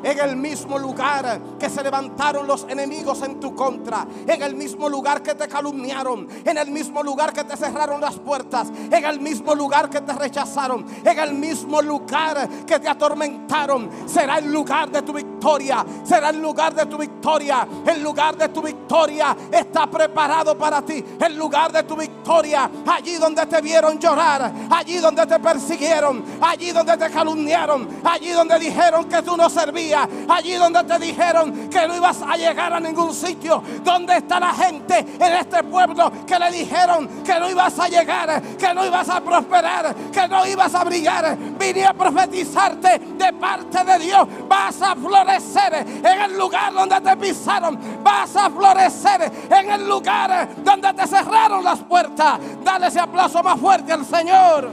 en 0.04 0.20
el 0.20 0.36
mismo 0.36 0.78
lugar 0.78 1.40
que 1.60 1.70
se 1.70 1.84
levantaron 1.84 2.48
los 2.48 2.66
enemigos 2.70 3.22
en 3.24 3.40
tu 3.40 3.56
contra, 3.56 4.06
en 4.28 4.42
el 4.42 4.56
mismo 4.56 4.90
lugar 4.90 5.22
que 5.22 5.36
te 5.36 5.48
calumniaron, 5.48 6.28
en 6.44 6.58
el 6.58 6.70
mismo 6.72 7.02
lugar 7.04 7.34
que 7.34 7.44
te 7.44 7.58
cerraron 7.58 8.02
las 8.02 8.18
puertas, 8.20 8.68
en 8.70 9.06
el 9.06 9.20
mismo 9.20 9.56
lugar 9.56 9.90
que 9.90 10.02
te 10.02 10.14
rechazaron, 10.14 10.86
en 11.04 11.20
el 11.20 11.34
mismo 11.34 11.82
lugar 11.82 12.48
que 12.66 12.80
te 12.80 12.88
atormentaron, 12.88 13.90
será 14.06 14.38
el 14.38 14.52
lugar 14.52 14.92
de 14.92 15.02
tu 15.02 15.14
victoria, 15.14 15.86
será 16.04 16.30
el 16.30 16.42
lugar 16.42 16.74
de 16.76 16.86
tu 16.86 16.98
victoria, 16.98 17.68
el 17.86 18.04
lugar 18.04 18.38
de 18.38 18.50
tu 18.50 18.62
victoria 18.62 19.36
está 19.52 19.88
preparado 19.88 20.58
para 20.58 20.82
ti, 20.82 21.04
el 21.20 21.36
lugar 21.36 21.72
de 21.72 21.84
tu 21.84 21.96
victoria, 21.96 22.70
allí 22.86 23.16
donde 23.16 23.46
te 23.46 23.62
vieron 23.62 24.00
llorar, 24.00 24.52
allí 24.70 24.98
donde 24.98 25.26
te 25.26 25.40
persiguieron, 25.40 26.24
allí 26.42 26.72
donde 26.72 26.98
te 26.98 27.10
calumniaron, 27.10 27.88
allí 28.04 28.30
donde 28.30 28.60
dijeron 28.60 29.06
que 29.06 29.22
tú 29.22 29.36
no 29.36 29.50
servías 29.50 29.85
allí 29.94 30.54
donde 30.56 30.84
te 30.84 31.00
dijeron 31.00 31.70
que 31.70 31.88
no 31.88 31.96
ibas 31.96 32.22
a 32.22 32.36
llegar 32.36 32.74
a 32.74 32.80
ningún 32.80 33.14
sitio. 33.14 33.62
¿Dónde 33.84 34.18
está 34.18 34.40
la 34.40 34.54
gente 34.54 35.00
en 35.00 35.34
este 35.34 35.64
pueblo 35.64 36.12
que 36.26 36.40
le 36.40 36.52
dijeron 36.52 37.08
que 37.24 37.40
no 37.40 37.50
ibas 37.50 37.78
a 37.80 37.88
llegar, 37.88 38.42
que 38.42 38.74
no 38.74 38.86
ibas 38.86 39.10
a 39.10 39.22
prosperar, 39.22 39.96
que 40.12 40.28
no 40.28 40.46
ibas 40.46 40.74
a 40.76 40.84
brillar? 40.84 41.38
Vine 41.58 41.86
a 41.86 41.94
profetizarte 41.94 43.00
de 43.18 43.34
parte 43.34 43.84
de 43.84 44.00
Dios. 44.00 44.28
Vas 44.48 44.82
a 44.82 44.96
florecer 44.96 45.86
en 46.04 46.22
el 46.22 46.38
lugar 46.38 46.74
donde 46.74 47.00
te 47.02 47.18
pisaron. 47.18 47.80
Vas 48.04 48.36
a 48.36 48.50
florecer 48.50 49.32
en 49.50 49.72
el 49.72 49.88
lugar 49.88 50.50
donde 50.64 50.94
te 50.94 51.08
cerraron 51.08 51.64
las 51.64 51.80
puertas. 51.80 52.40
Dale 52.64 52.88
ese 52.88 53.00
aplauso 53.00 53.42
más 53.44 53.60
fuerte 53.60 53.92
al 53.92 54.06
Señor. 54.06 54.70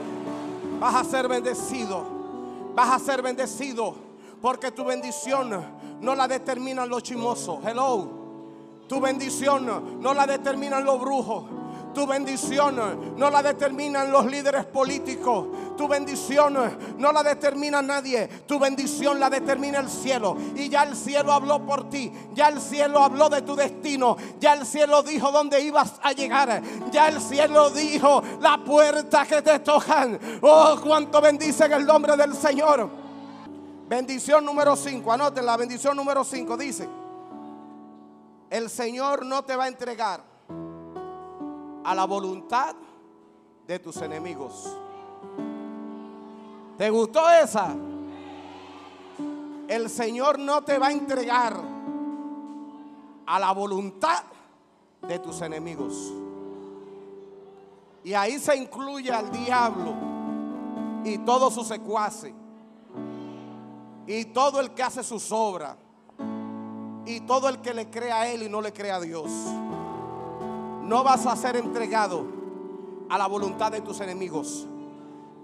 Vas 0.79 0.95
a 0.95 1.05
ser 1.05 1.29
bendecido. 1.29 2.05
Vas 2.75 2.91
a 2.91 2.99
ser 2.99 3.23
bendecido. 3.23 4.12
Porque 4.43 4.73
tu 4.73 4.85
bendición 4.85 5.65
no 6.01 6.15
la 6.17 6.27
determinan 6.27 6.89
los 6.89 7.05
chimosos. 7.05 7.65
Hello. 7.65 8.21
Tu 8.89 9.01
bendición 9.01 10.01
no 10.03 10.13
la 10.13 10.27
determinan 10.27 10.85
los 10.85 11.01
brujos. 11.01 11.45
Tu 11.95 12.07
bendición 12.07 13.15
no 13.17 13.31
la 13.31 13.43
determinan 13.43 14.11
los 14.11 14.27
líderes 14.27 14.65
políticos. 14.65 15.47
Tu 15.77 15.87
bendición 15.87 16.59
no 16.99 17.13
la 17.13 17.23
determina 17.23 17.81
nadie. 17.83 18.27
Tu 18.47 18.59
bendición 18.59 19.21
la 19.21 19.31
determina 19.31 19.79
el 19.79 19.89
cielo. 19.89 20.37
Y 20.57 20.69
ya 20.69 20.83
el 20.83 20.97
cielo 20.97 21.33
habló 21.33 21.65
por 21.65 21.89
ti. 21.89 22.13
Ya 22.35 22.49
el 22.49 22.61
cielo 22.61 23.05
habló 23.05 23.29
de 23.29 23.43
tu 23.43 23.55
destino. 23.55 24.17
Ya 24.41 24.55
el 24.55 24.67
cielo 24.67 25.05
dijo 25.05 25.31
dónde 25.31 25.61
ibas 25.61 26.01
a 26.03 26.13
llegar. 26.13 26.63
Ya 26.91 27.09
el 27.09 27.21
cielo 27.21 27.71
dijo 27.71 28.23
la 28.41 28.59
puerta 28.59 29.25
que 29.25 29.41
te 29.41 29.61
tocan. 29.61 30.19
Oh, 30.41 30.77
cuánto 30.83 31.21
bendicen 31.21 31.73
el 31.73 31.87
nombre 31.87 32.17
del 32.17 32.35
Señor. 32.35 33.02
Bendición 33.93 34.47
número 34.47 34.75
5, 34.75 35.13
anoten 35.13 35.45
la 35.45 35.55
bendición 35.55 35.95
número 35.95 36.25
5, 36.25 36.57
dice, 36.57 36.89
el 38.49 38.71
Señor 38.71 39.27
no 39.27 39.45
te 39.45 39.55
va 39.55 39.65
a 39.65 39.69
entregar 39.69 40.25
a 41.85 41.95
la 41.95 42.07
voluntad 42.07 42.75
de 43.67 43.79
tus 43.79 43.99
enemigos. 43.99 44.75
¿Te 46.79 46.89
gustó 46.89 47.29
esa? 47.29 47.77
El 49.69 49.91
Señor 49.91 50.39
no 50.39 50.63
te 50.63 50.79
va 50.79 50.87
a 50.87 50.93
entregar 50.93 51.55
a 53.27 53.39
la 53.39 53.53
voluntad 53.53 54.23
de 55.07 55.19
tus 55.19 55.43
enemigos. 55.43 56.15
Y 58.05 58.15
ahí 58.15 58.39
se 58.39 58.57
incluye 58.57 59.13
al 59.13 59.31
diablo 59.31 59.93
y 61.05 61.19
todos 61.19 61.53
sus 61.53 61.69
secuaces 61.69 62.33
y 64.07 64.25
todo 64.27 64.61
el 64.61 64.73
que 64.73 64.83
hace 64.83 65.03
sus 65.03 65.31
obras. 65.33 65.77
Y 67.05 67.21
todo 67.21 67.49
el 67.49 67.61
que 67.61 67.75
le 67.75 67.91
cree 67.91 68.13
a 68.13 68.31
Él 68.33 68.45
y 68.45 68.49
no 68.49 68.61
le 68.61 68.73
cree 68.73 68.93
a 68.93 69.01
Dios. 69.01 69.31
No 70.83 71.03
vas 71.03 71.27
a 71.27 71.35
ser 71.37 71.57
entregado 71.57 72.25
a 73.09 73.19
la 73.19 73.27
voluntad 73.27 73.73
de 73.73 73.81
tus 73.81 74.01
enemigos. 74.01 74.67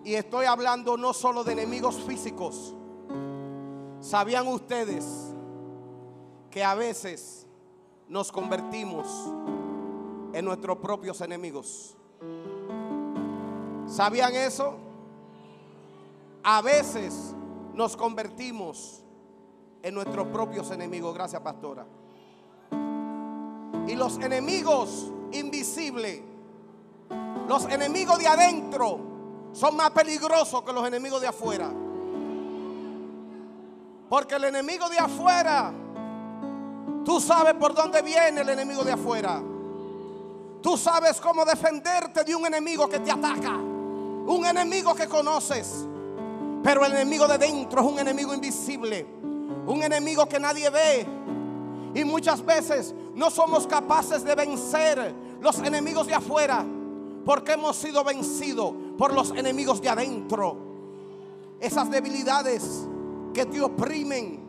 Y 0.05 0.15
estoy 0.15 0.47
hablando 0.47 0.97
no 0.97 1.13
solo 1.13 1.45
de 1.45 1.53
enemigos 1.53 1.97
físicos. 1.97 2.75
¿Sabían 4.01 4.47
ustedes 4.47 5.05
que 6.51 6.63
a 6.63 6.75
veces 6.75 7.47
nos 8.09 8.31
convertimos 8.31 9.07
en 10.33 10.45
nuestros 10.45 10.79
propios 10.79 11.21
enemigos? 11.21 11.97
¿Sabían 13.87 14.35
eso? 14.35 14.77
A 16.45 16.63
veces 16.63 17.35
nos 17.79 17.97
convertimos 17.97 19.05
en 19.85 19.95
nuestros 19.95 20.27
propios 20.27 20.69
enemigos. 20.73 21.15
Gracias, 21.15 21.41
pastora. 21.41 21.87
Y 23.87 23.95
los 23.95 24.19
enemigos 24.19 25.13
invisibles, 25.31 26.21
los 27.47 27.67
enemigos 27.67 28.19
de 28.19 28.27
adentro, 28.27 28.99
son 29.53 29.77
más 29.77 29.93
peligrosos 29.93 30.63
que 30.65 30.73
los 30.73 30.85
enemigos 30.89 31.21
de 31.21 31.29
afuera. 31.29 31.71
Porque 34.09 34.35
el 34.35 34.45
enemigo 34.45 34.89
de 34.89 34.99
afuera, 34.99 35.73
tú 37.05 37.21
sabes 37.21 37.55
por 37.55 37.75
dónde 37.75 38.03
viene 38.03 38.41
el 38.41 38.49
enemigo 38.49 38.83
de 38.83 38.91
afuera. 38.91 39.41
Tú 40.61 40.77
sabes 40.77 41.21
cómo 41.21 41.45
defenderte 41.45 42.25
de 42.25 42.35
un 42.35 42.45
enemigo 42.45 42.89
que 42.89 42.99
te 42.99 43.13
ataca. 43.13 43.55
Un 43.55 44.45
enemigo 44.45 44.97
que 44.97 45.07
conoces. 45.07 45.87
Pero 46.63 46.85
el 46.85 46.93
enemigo 46.93 47.27
de 47.27 47.39
dentro 47.39 47.81
es 47.81 47.87
un 47.87 47.99
enemigo 47.99 48.35
invisible, 48.35 49.07
un 49.67 49.83
enemigo 49.83 50.27
que 50.27 50.41
nadie 50.41 50.71
ve. 50.71 51.07
Y 51.95 52.05
muchas 52.05 52.45
veces 52.45 52.95
no 53.15 53.31
somos 53.31 53.67
capaces 53.67 54.25
de 54.25 54.35
vencer 54.35 55.15
los 55.41 55.59
enemigos 55.61 56.07
de 56.07 56.15
afuera 56.15 56.65
porque 57.25 57.53
hemos 57.53 57.77
sido 57.77 58.03
vencidos 58.05 58.73
por 58.97 59.13
los 59.13 59.33
enemigos 59.33 59.83
de 59.83 59.89
adentro. 59.89 60.57
Esas 61.61 61.91
debilidades 61.91 62.89
que 63.35 63.45
te 63.45 63.61
oprimen, 63.61 64.41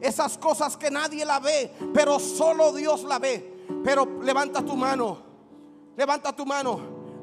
esas 0.00 0.38
cosas 0.38 0.76
que 0.76 0.90
nadie 0.90 1.24
la 1.24 1.40
ve, 1.40 1.72
pero 1.92 2.20
solo 2.20 2.72
Dios 2.72 3.02
la 3.04 3.18
ve. 3.18 3.64
Pero 3.82 4.20
levanta 4.22 4.64
tu 4.64 4.76
mano, 4.76 5.18
levanta 5.96 6.34
tu 6.34 6.46
mano. 6.46 6.78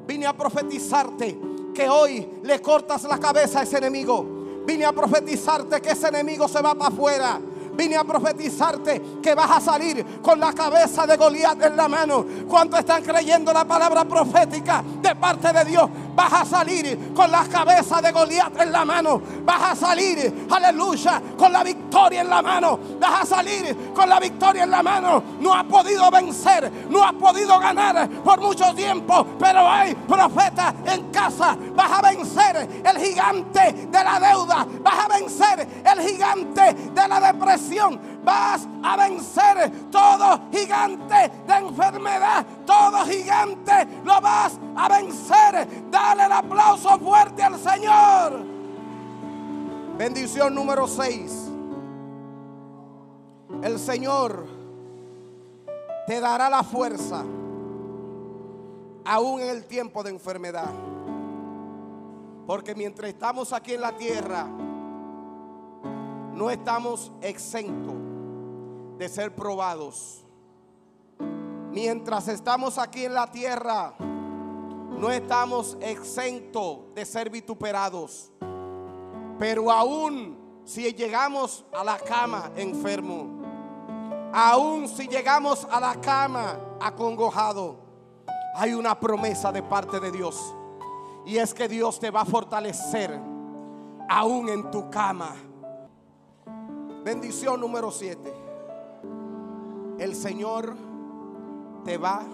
Vine 0.06 0.26
a 0.26 0.34
profetizarte 0.36 1.40
que 1.74 1.90
hoy 1.90 2.40
le 2.44 2.62
cortas 2.62 3.04
la 3.04 3.18
cabeza 3.18 3.60
a 3.60 3.64
ese 3.64 3.78
enemigo. 3.78 4.26
Vine 4.66 4.86
a 4.86 4.94
profetizarte 4.94 5.82
que 5.82 5.92
ese 5.92 6.08
enemigo 6.08 6.48
se 6.48 6.62
va 6.62 6.74
para 6.76 6.94
afuera. 6.94 7.40
Vine 7.76 7.98
a 7.98 8.04
profetizarte 8.04 9.02
que 9.22 9.34
vas 9.34 9.50
a 9.50 9.60
salir 9.60 10.22
con 10.22 10.40
la 10.40 10.54
cabeza 10.54 11.08
de 11.08 11.18
Goliat 11.18 11.62
en 11.64 11.76
la 11.76 11.88
mano. 11.88 12.24
¿Cuántos 12.48 12.80
están 12.80 13.04
creyendo 13.04 13.52
la 13.52 13.66
palabra 13.66 14.06
profética 14.06 14.84
de 15.02 15.16
parte 15.16 15.52
de 15.52 15.66
Dios? 15.66 15.90
Vas 16.16 16.34
a 16.34 16.46
salir 16.46 17.14
con 17.14 17.32
la 17.32 17.44
cabeza 17.46 18.02
de 18.02 18.12
Goliat 18.12 18.60
en 18.62 18.72
la 18.72 18.86
mano. 18.86 19.22
Vas 19.44 19.72
a 19.72 19.76
salir, 19.76 20.48
aleluya, 20.50 21.22
con 21.38 21.52
la 21.52 21.64
victoria 21.64 22.22
en 22.22 22.30
la 22.30 22.42
mano. 22.42 22.80
Vas 23.00 23.22
a 23.22 23.26
salir 23.26 23.94
con 23.94 24.08
la 24.08 24.20
victoria 24.20 24.64
en 24.64 24.72
la 24.72 24.84
mano. 24.84 25.24
No 25.40 25.54
ha 25.54 25.64
podido 25.64 26.10
vencer, 26.12 26.72
no 26.90 27.04
ha 27.04 27.14
podido 27.14 27.60
ganar 27.60 28.10
por 28.24 28.40
mucho 28.40 28.74
tiempo. 28.76 29.26
Pero 29.40 29.68
hay 29.68 29.96
profeta 29.96 30.74
en 30.86 31.12
casa. 31.12 31.58
Vas 31.76 31.92
a 31.92 32.02
vencer 32.02 32.84
el 32.84 32.98
gigante 32.98 33.88
de 33.90 34.04
la 34.04 34.20
deuda. 34.20 34.68
Vas 34.82 35.06
a 35.06 35.08
vencer 35.08 35.68
el 35.84 36.08
gigante 36.08 36.74
de 36.74 37.08
la 37.08 37.20
depresión. 37.20 38.13
Vas 38.24 38.68
a 38.82 38.96
vencer 38.96 39.90
todo 39.92 40.40
gigante 40.52 41.32
de 41.46 41.54
enfermedad. 41.54 42.46
Todo 42.66 43.06
gigante 43.06 43.88
lo 44.06 44.22
vas 44.22 44.58
a 44.76 44.88
vencer. 44.88 45.90
Dale 45.92 46.26
el 46.26 46.32
aplauso 46.32 46.98
fuerte 47.00 47.44
al 47.44 47.60
Señor. 47.60 48.46
Bendición 49.98 50.56
número 50.56 50.88
6. 50.88 51.50
El 53.62 53.78
Señor 53.78 54.46
te 56.08 56.20
dará 56.20 56.50
la 56.50 56.64
fuerza 56.64 57.24
aún 59.06 59.42
en 59.42 59.50
el 59.50 59.66
tiempo 59.66 60.02
de 60.02 60.12
enfermedad. 60.12 60.72
Porque 62.48 62.74
mientras 62.76 63.10
estamos 63.10 63.54
aquí 63.54 63.74
en 63.74 63.82
la 63.82 63.96
tierra, 63.96 64.48
no 66.34 66.50
estamos 66.50 67.12
exentos 67.22 67.94
de 69.04 69.10
ser 69.10 69.36
probados. 69.36 70.24
Mientras 71.72 72.30
estamos 72.30 72.78
aquí 72.78 73.04
en 73.04 73.14
la 73.14 73.30
tierra, 73.30 73.96
no 74.00 75.12
estamos 75.12 75.78
exentos 75.82 76.80
de 76.96 77.04
ser 77.04 77.30
vituperados. 77.30 78.32
Pero 79.38 79.70
aún 79.70 80.62
si 80.64 80.94
llegamos 80.94 81.66
a 81.74 81.84
la 81.84 82.00
cama 82.00 82.50
enfermo, 82.56 83.42
aún 84.32 84.88
si 84.88 85.10
llegamos 85.10 85.68
a 85.70 85.82
la 85.82 86.00
cama 86.00 86.58
acongojado, 86.80 87.76
hay 88.56 88.74
una 88.74 88.98
promesa 88.98 89.52
de 89.52 89.64
parte 89.64 90.00
de 90.00 90.14
Dios. 90.14 90.56
Y 91.26 91.40
es 91.40 91.54
que 91.54 91.68
Dios 91.68 92.00
te 92.00 92.10
va 92.10 92.22
a 92.22 92.26
fortalecer 92.26 93.20
aún 94.08 94.48
en 94.48 94.72
tu 94.72 94.90
cama. 94.90 95.36
Bendición 97.04 97.60
número 97.60 97.92
7. 97.92 98.43
El 100.04 100.16
Señor 100.16 100.76
te 101.86 101.98
va 101.98 102.26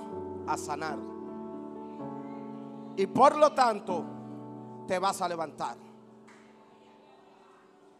a 0.47 0.57
sanar. 0.57 0.97
Y 2.97 3.05
por 3.05 3.37
lo 3.37 3.53
tanto, 3.53 4.03
te 4.87 4.97
vas 4.97 5.21
a 5.21 5.29
levantar. 5.29 5.77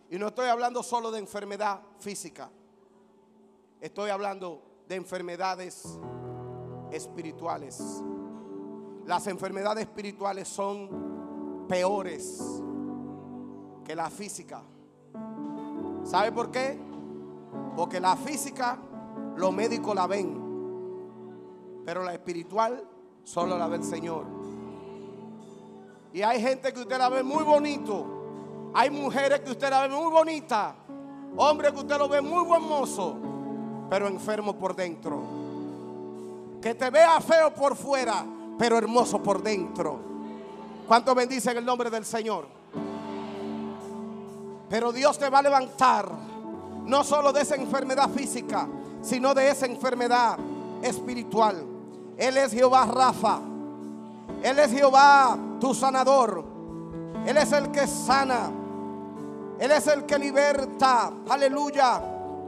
Y 0.09 0.17
no 0.17 0.29
estoy 0.29 0.47
hablando 0.47 0.81
solo 0.81 1.11
de 1.11 1.19
enfermedad 1.19 1.81
física. 1.99 2.49
Estoy 3.79 4.09
hablando 4.09 4.59
de 4.87 4.95
enfermedades 4.95 5.99
espirituales. 6.91 7.79
Las 9.05 9.27
enfermedades 9.27 9.83
espirituales 9.83 10.47
son 10.47 11.67
peores 11.67 12.41
que 13.85 13.95
la 13.95 14.09
física. 14.09 14.63
¿Sabe 16.05 16.31
por 16.31 16.49
qué? 16.49 16.75
Porque 17.75 17.99
la 17.99 18.15
física 18.15 18.79
los 19.39 19.53
médicos 19.53 19.95
la 19.95 20.05
ven, 20.05 20.37
pero 21.85 22.03
la 22.03 22.13
espiritual 22.13 22.83
solo 23.23 23.57
la 23.57 23.67
ve 23.67 23.77
el 23.77 23.83
Señor. 23.83 24.25
Y 26.11 26.21
hay 26.21 26.41
gente 26.41 26.73
que 26.73 26.81
usted 26.81 26.97
la 26.97 27.07
ve 27.07 27.23
muy 27.23 27.43
bonito, 27.43 28.71
hay 28.73 28.89
mujeres 28.89 29.39
que 29.39 29.51
usted 29.51 29.69
la 29.69 29.87
ve 29.87 29.95
muy 29.95 30.11
bonita, 30.11 30.75
hombres 31.37 31.71
que 31.71 31.79
usted 31.79 31.97
lo 31.97 32.09
ve 32.09 32.19
muy 32.21 32.43
buen 32.43 32.63
mozo, 32.63 33.15
pero 33.89 34.07
enfermo 34.07 34.57
por 34.57 34.75
dentro. 34.75 35.21
Que 36.61 36.75
te 36.75 36.89
vea 36.89 37.21
feo 37.21 37.53
por 37.53 37.77
fuera, 37.77 38.25
pero 38.57 38.77
hermoso 38.77 39.23
por 39.23 39.41
dentro. 39.41 39.99
¿Cuánto 40.85 41.15
bendicen 41.15 41.55
el 41.55 41.63
nombre 41.63 41.89
del 41.89 42.03
Señor? 42.03 42.45
Pero 44.69 44.91
Dios 44.91 45.17
te 45.17 45.29
va 45.29 45.39
a 45.39 45.43
levantar, 45.43 46.11
no 46.83 47.03
solo 47.05 47.31
de 47.31 47.41
esa 47.41 47.55
enfermedad 47.55 48.09
física, 48.09 48.67
sino 49.01 49.33
de 49.33 49.49
esa 49.49 49.65
enfermedad 49.65 50.37
espiritual. 50.81 51.63
Él 52.17 52.37
es 52.37 52.51
Jehová 52.51 52.85
Rafa. 52.85 53.39
Él 54.43 54.59
es 54.59 54.71
Jehová 54.71 55.37
tu 55.59 55.73
sanador. 55.73 56.43
Él 57.25 57.37
es 57.37 57.51
el 57.51 57.71
que 57.71 57.87
sana. 57.87 58.51
Él 59.59 59.71
es 59.71 59.87
el 59.87 60.05
que 60.05 60.17
liberta. 60.17 61.11
Aleluya. 61.29 62.01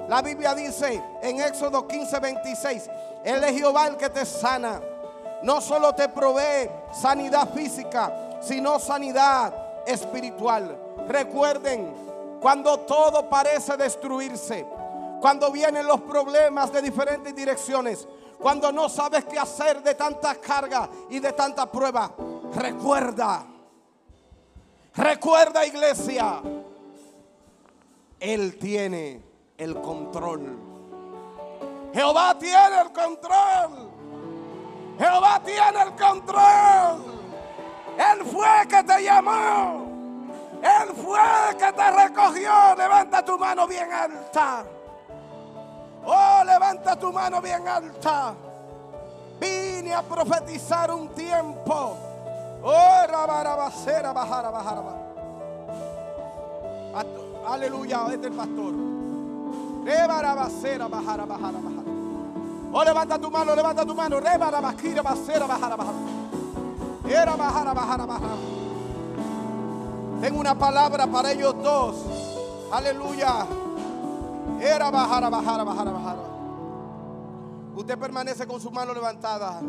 La 0.08 0.22
Biblia 0.22 0.54
dice 0.54 1.02
en 1.22 1.40
Éxodo 1.42 1.88
15, 1.88 2.20
26, 2.20 2.90
Él 3.24 3.44
es 3.44 3.52
Jehová 3.52 3.88
el 3.88 3.98
que 3.98 4.10
te 4.10 4.26
sana. 4.26 4.82
No 5.44 5.62
solo 5.62 5.94
te 5.94 6.10
provee 6.10 6.70
sanidad 6.94 7.50
física, 7.54 8.40
sino 8.42 8.80
sanidad 8.80 9.54
espiritual. 9.86 10.78
Recuerden, 11.08 11.94
cuando 12.42 12.80
todo 12.82 13.30
parece 13.30 13.78
destruirse, 13.78 14.66
cuando 15.22 15.52
vienen 15.52 15.86
los 15.86 16.02
problemas 16.02 16.74
de 16.74 16.82
diferentes 16.82 17.36
direcciones, 17.36 18.08
cuando 18.40 18.72
no 18.72 18.90
sabes 18.90 19.24
qué 19.26 19.38
hacer 19.38 19.84
de 19.84 19.94
tanta 19.94 20.34
carga 20.36 20.90
y 21.12 21.20
de 21.20 21.32
tanta 21.34 21.72
prueba, 21.72 22.12
recuerda, 22.56 23.46
recuerda 24.96 25.64
iglesia, 25.64 26.42
Él 28.20 28.58
tiene 28.58 29.22
el 29.60 29.80
control. 29.80 30.58
Jehová 31.94 32.36
tiene 32.40 32.82
el 32.82 32.92
control. 32.92 33.92
Jehová 34.98 35.40
tiene 35.46 35.82
el 35.84 35.92
control. 35.92 37.22
Él 37.96 38.26
fue 38.26 38.68
que 38.68 38.84
te 38.84 39.04
llamó. 39.04 39.86
Él 40.64 40.96
fue 40.96 41.58
que 41.60 41.72
te 41.74 41.92
recogió. 41.92 42.76
Levanta 42.76 43.24
tu 43.24 43.38
mano 43.38 43.68
bien 43.68 43.92
alta. 43.94 44.66
Oh, 46.06 46.44
levanta 46.46 46.96
tu 46.96 47.12
mano 47.12 47.42
bien 47.42 47.68
alta. 47.68 48.34
Vine 49.40 49.94
a 49.94 50.02
profetizar 50.02 50.92
un 50.92 51.10
tiempo. 51.10 51.98
Oh, 52.64 53.06
rabarabacera, 53.08 54.14
bajar, 54.14 54.52
bajar, 54.52 54.84
Aleluya, 57.48 58.04
este 58.12 58.28
es 58.28 58.32
el 58.32 58.34
pastor. 58.34 58.74
Rebarabacera, 59.84 60.88
bajar, 60.88 61.28
bajar, 61.28 61.54
bajar. 61.54 61.86
Oh, 62.74 62.84
levanta 62.84 63.20
tu 63.20 63.32
mano, 63.32 63.56
levanta 63.56 63.86
tu 63.86 63.96
mano. 63.96 64.20
Rebarabacira, 64.20 65.02
bacera, 65.02 65.48
bajar, 65.48 65.76
bajar. 65.76 65.94
Era 67.10 67.36
bajar, 67.36 67.76
bajar, 67.76 68.08
bajar. 68.08 68.38
Tengo 70.22 70.40
una 70.40 70.56
palabra 70.56 71.08
para 71.08 71.32
ellos 71.32 71.56
dos. 71.64 71.96
Aleluya. 72.72 73.48
Era 74.62 74.92
bajar, 74.92 75.30
bajar, 75.32 75.66
bajar, 75.66 75.92
bajar. 75.92 76.18
Usted 77.76 77.98
permanece 77.98 78.46
con 78.46 78.62
su 78.62 78.70
mano 78.70 78.94
levantada. 78.94 79.60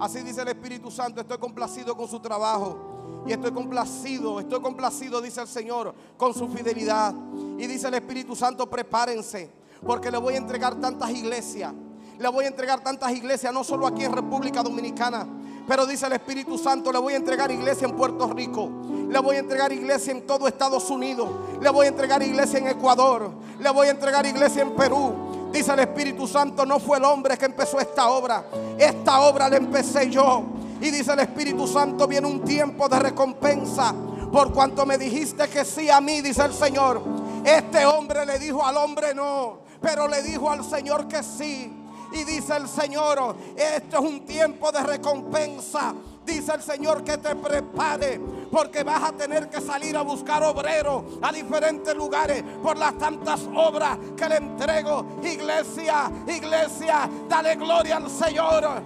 Así 0.00 0.22
dice 0.22 0.40
el 0.40 0.48
Espíritu 0.48 0.90
Santo, 0.90 1.20
estoy 1.20 1.36
complacido 1.36 1.94
con 1.94 2.08
su 2.08 2.18
trabajo. 2.18 3.24
Y 3.26 3.32
estoy 3.32 3.52
complacido, 3.52 4.40
estoy 4.40 4.62
complacido, 4.62 5.20
dice 5.20 5.42
el 5.42 5.48
Señor, 5.48 5.94
con 6.16 6.32
su 6.32 6.48
fidelidad. 6.48 7.14
Y 7.58 7.66
dice 7.66 7.88
el 7.88 7.94
Espíritu 7.94 8.34
Santo, 8.34 8.70
prepárense, 8.70 9.50
porque 9.84 10.10
le 10.10 10.16
voy 10.16 10.34
a 10.34 10.38
entregar 10.38 10.76
tantas 10.76 11.10
iglesias. 11.10 11.74
Le 12.18 12.28
voy 12.28 12.46
a 12.46 12.48
entregar 12.48 12.80
tantas 12.80 13.12
iglesias, 13.12 13.52
no 13.52 13.62
solo 13.62 13.86
aquí 13.86 14.04
en 14.04 14.12
República 14.12 14.62
Dominicana, 14.62 15.26
pero 15.68 15.84
dice 15.84 16.06
el 16.06 16.14
Espíritu 16.14 16.56
Santo, 16.56 16.90
le 16.92 16.98
voy 16.98 17.12
a 17.12 17.16
entregar 17.16 17.50
iglesia 17.50 17.86
en 17.86 17.94
Puerto 17.94 18.26
Rico. 18.28 18.70
Le 19.08 19.18
voy 19.20 19.36
a 19.36 19.38
entregar 19.40 19.72
iglesia 19.72 20.12
en 20.12 20.26
todo 20.26 20.48
Estados 20.48 20.90
Unidos. 20.90 21.28
Le 21.60 21.70
voy 21.70 21.86
a 21.86 21.88
entregar 21.88 22.22
iglesia 22.22 22.58
en 22.58 22.68
Ecuador. 22.68 23.30
Le 23.58 23.70
voy 23.70 23.88
a 23.88 23.90
entregar 23.90 24.26
iglesia 24.26 24.62
en 24.62 24.74
Perú. 24.74 25.50
Dice 25.52 25.72
el 25.72 25.80
Espíritu 25.80 26.26
Santo, 26.26 26.66
no 26.66 26.78
fue 26.78 26.98
el 26.98 27.04
hombre 27.04 27.38
que 27.38 27.46
empezó 27.46 27.78
esta 27.80 28.08
obra. 28.08 28.44
Esta 28.78 29.20
obra 29.20 29.48
la 29.48 29.56
empecé 29.56 30.10
yo. 30.10 30.42
Y 30.80 30.90
dice 30.90 31.12
el 31.12 31.20
Espíritu 31.20 31.66
Santo, 31.66 32.06
viene 32.06 32.26
un 32.26 32.42
tiempo 32.42 32.88
de 32.88 32.98
recompensa. 32.98 33.94
Por 34.30 34.52
cuanto 34.52 34.84
me 34.84 34.98
dijiste 34.98 35.48
que 35.48 35.64
sí 35.64 35.88
a 35.88 36.00
mí, 36.00 36.20
dice 36.20 36.44
el 36.44 36.52
Señor. 36.52 37.00
Este 37.44 37.86
hombre 37.86 38.26
le 38.26 38.38
dijo 38.38 38.64
al 38.64 38.76
hombre 38.76 39.14
no, 39.14 39.60
pero 39.80 40.08
le 40.08 40.20
dijo 40.22 40.50
al 40.50 40.64
Señor 40.64 41.06
que 41.06 41.22
sí. 41.22 41.72
Y 42.12 42.24
dice 42.24 42.56
el 42.56 42.68
Señor, 42.68 43.36
esto 43.56 43.98
es 43.98 44.02
un 44.02 44.26
tiempo 44.26 44.70
de 44.72 44.82
recompensa. 44.82 45.94
Dice 46.26 46.54
el 46.54 46.62
Señor 46.62 47.04
que 47.04 47.18
te 47.18 47.36
prepare 47.36 48.20
porque 48.50 48.82
vas 48.82 49.02
a 49.04 49.12
tener 49.12 49.48
que 49.48 49.60
salir 49.60 49.96
a 49.96 50.02
buscar 50.02 50.42
obreros 50.42 51.04
a 51.22 51.30
diferentes 51.30 51.94
lugares 51.94 52.42
por 52.60 52.76
las 52.76 52.98
tantas 52.98 53.42
obras 53.54 53.96
que 54.16 54.28
le 54.28 54.36
entrego. 54.36 55.06
Iglesia, 55.22 56.10
iglesia, 56.26 57.08
dale 57.28 57.54
gloria 57.54 57.98
al 57.98 58.10
Señor. 58.10 58.82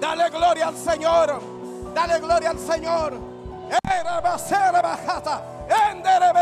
Dale 0.00 0.30
gloria 0.30 0.68
al 0.68 0.76
Señor. 0.76 1.40
Dale 1.92 2.20
gloria 2.20 2.50
al 2.50 2.58
Señor. 2.58 3.14
Era 3.92 4.20
bajata. 4.20 5.42
Endere 5.90 6.32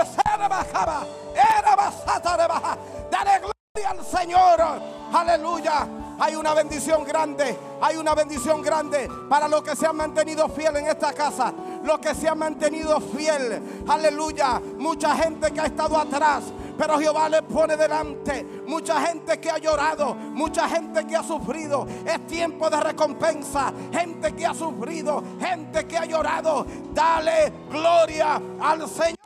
bajaba. 0.49 1.07
Era 1.35 1.77
basata 1.77 2.37
de 2.37 2.47
baja. 2.47 2.79
Dale 3.11 3.41
gloria 3.41 3.91
al 3.91 4.05
Señor. 4.05 4.83
Aleluya. 5.13 6.06
Hay 6.19 6.35
una 6.35 6.55
bendición 6.55 7.05
grande. 7.05 7.57
Hay 7.81 7.97
una 7.97 8.15
bendición 8.15 8.63
grande 8.63 9.09
para 9.29 9.49
los 9.49 9.63
que 9.63 9.77
se 9.77 9.87
han 9.87 9.97
mantenido 9.97 10.49
fiel 10.49 10.77
en 10.77 10.87
esta 10.87 11.13
casa. 11.13 11.53
Los 11.85 11.99
que 11.99 12.15
se 12.15 12.29
han 12.29 12.39
mantenido 12.39 13.01
fiel. 13.01 13.85
Aleluya. 13.87 14.61
Mucha 14.79 15.15
gente 15.17 15.53
que 15.53 15.61
ha 15.61 15.67
estado 15.67 15.97
atrás. 15.97 16.45
Pero 16.77 16.99
Jehová 16.99 17.29
le 17.29 17.43
pone 17.43 17.77
delante 17.77 18.63
mucha 18.67 19.01
gente 19.01 19.41
que 19.41 19.51
ha 19.51 19.57
llorado, 19.57 20.15
mucha 20.15 20.69
gente 20.69 21.07
que 21.07 21.17
ha 21.17 21.23
sufrido. 21.23 21.87
Es 22.05 22.27
tiempo 22.27 22.69
de 22.69 22.81
recompensa. 22.81 23.73
Gente 23.93 24.35
que 24.35 24.47
ha 24.47 24.55
sufrido, 24.55 25.23
gente 25.41 25.87
que 25.87 25.97
ha 25.97 26.05
llorado. 26.05 26.67
Dale 26.93 27.53
gloria 27.71 28.41
al 28.61 28.89
Señor. 28.89 29.17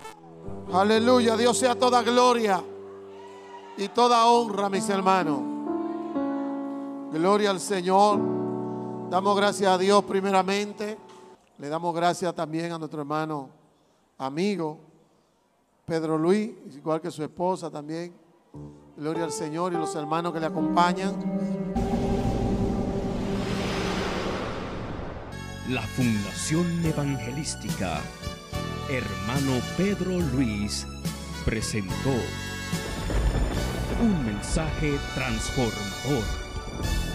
Aleluya, 0.72 1.36
Dios 1.36 1.58
sea 1.58 1.74
toda 1.74 2.02
gloria 2.02 2.62
y 3.76 3.88
toda 3.88 4.26
honra, 4.26 4.68
mis 4.68 4.88
hermanos. 4.88 5.59
Gloria 7.12 7.50
al 7.50 7.58
Señor. 7.58 8.20
Damos 9.10 9.36
gracias 9.36 9.68
a 9.68 9.76
Dios 9.76 10.04
primeramente. 10.04 10.96
Le 11.58 11.68
damos 11.68 11.92
gracias 11.94 12.32
también 12.34 12.70
a 12.70 12.78
nuestro 12.78 13.00
hermano 13.00 13.50
amigo 14.16 14.78
Pedro 15.84 16.16
Luis, 16.16 16.52
igual 16.76 17.00
que 17.00 17.10
su 17.10 17.24
esposa 17.24 17.68
también. 17.68 18.14
Gloria 18.96 19.24
al 19.24 19.32
Señor 19.32 19.72
y 19.72 19.76
los 19.76 19.94
hermanos 19.96 20.32
que 20.32 20.38
le 20.38 20.46
acompañan. 20.46 21.16
La 25.68 25.82
Fundación 25.82 26.84
Evangelística 26.84 28.00
Hermano 28.88 29.60
Pedro 29.76 30.18
Luis 30.32 30.86
presentó 31.44 32.10
un 34.00 34.26
mensaje 34.26 34.98
transformador 35.14 36.49
Bye. 36.82 37.09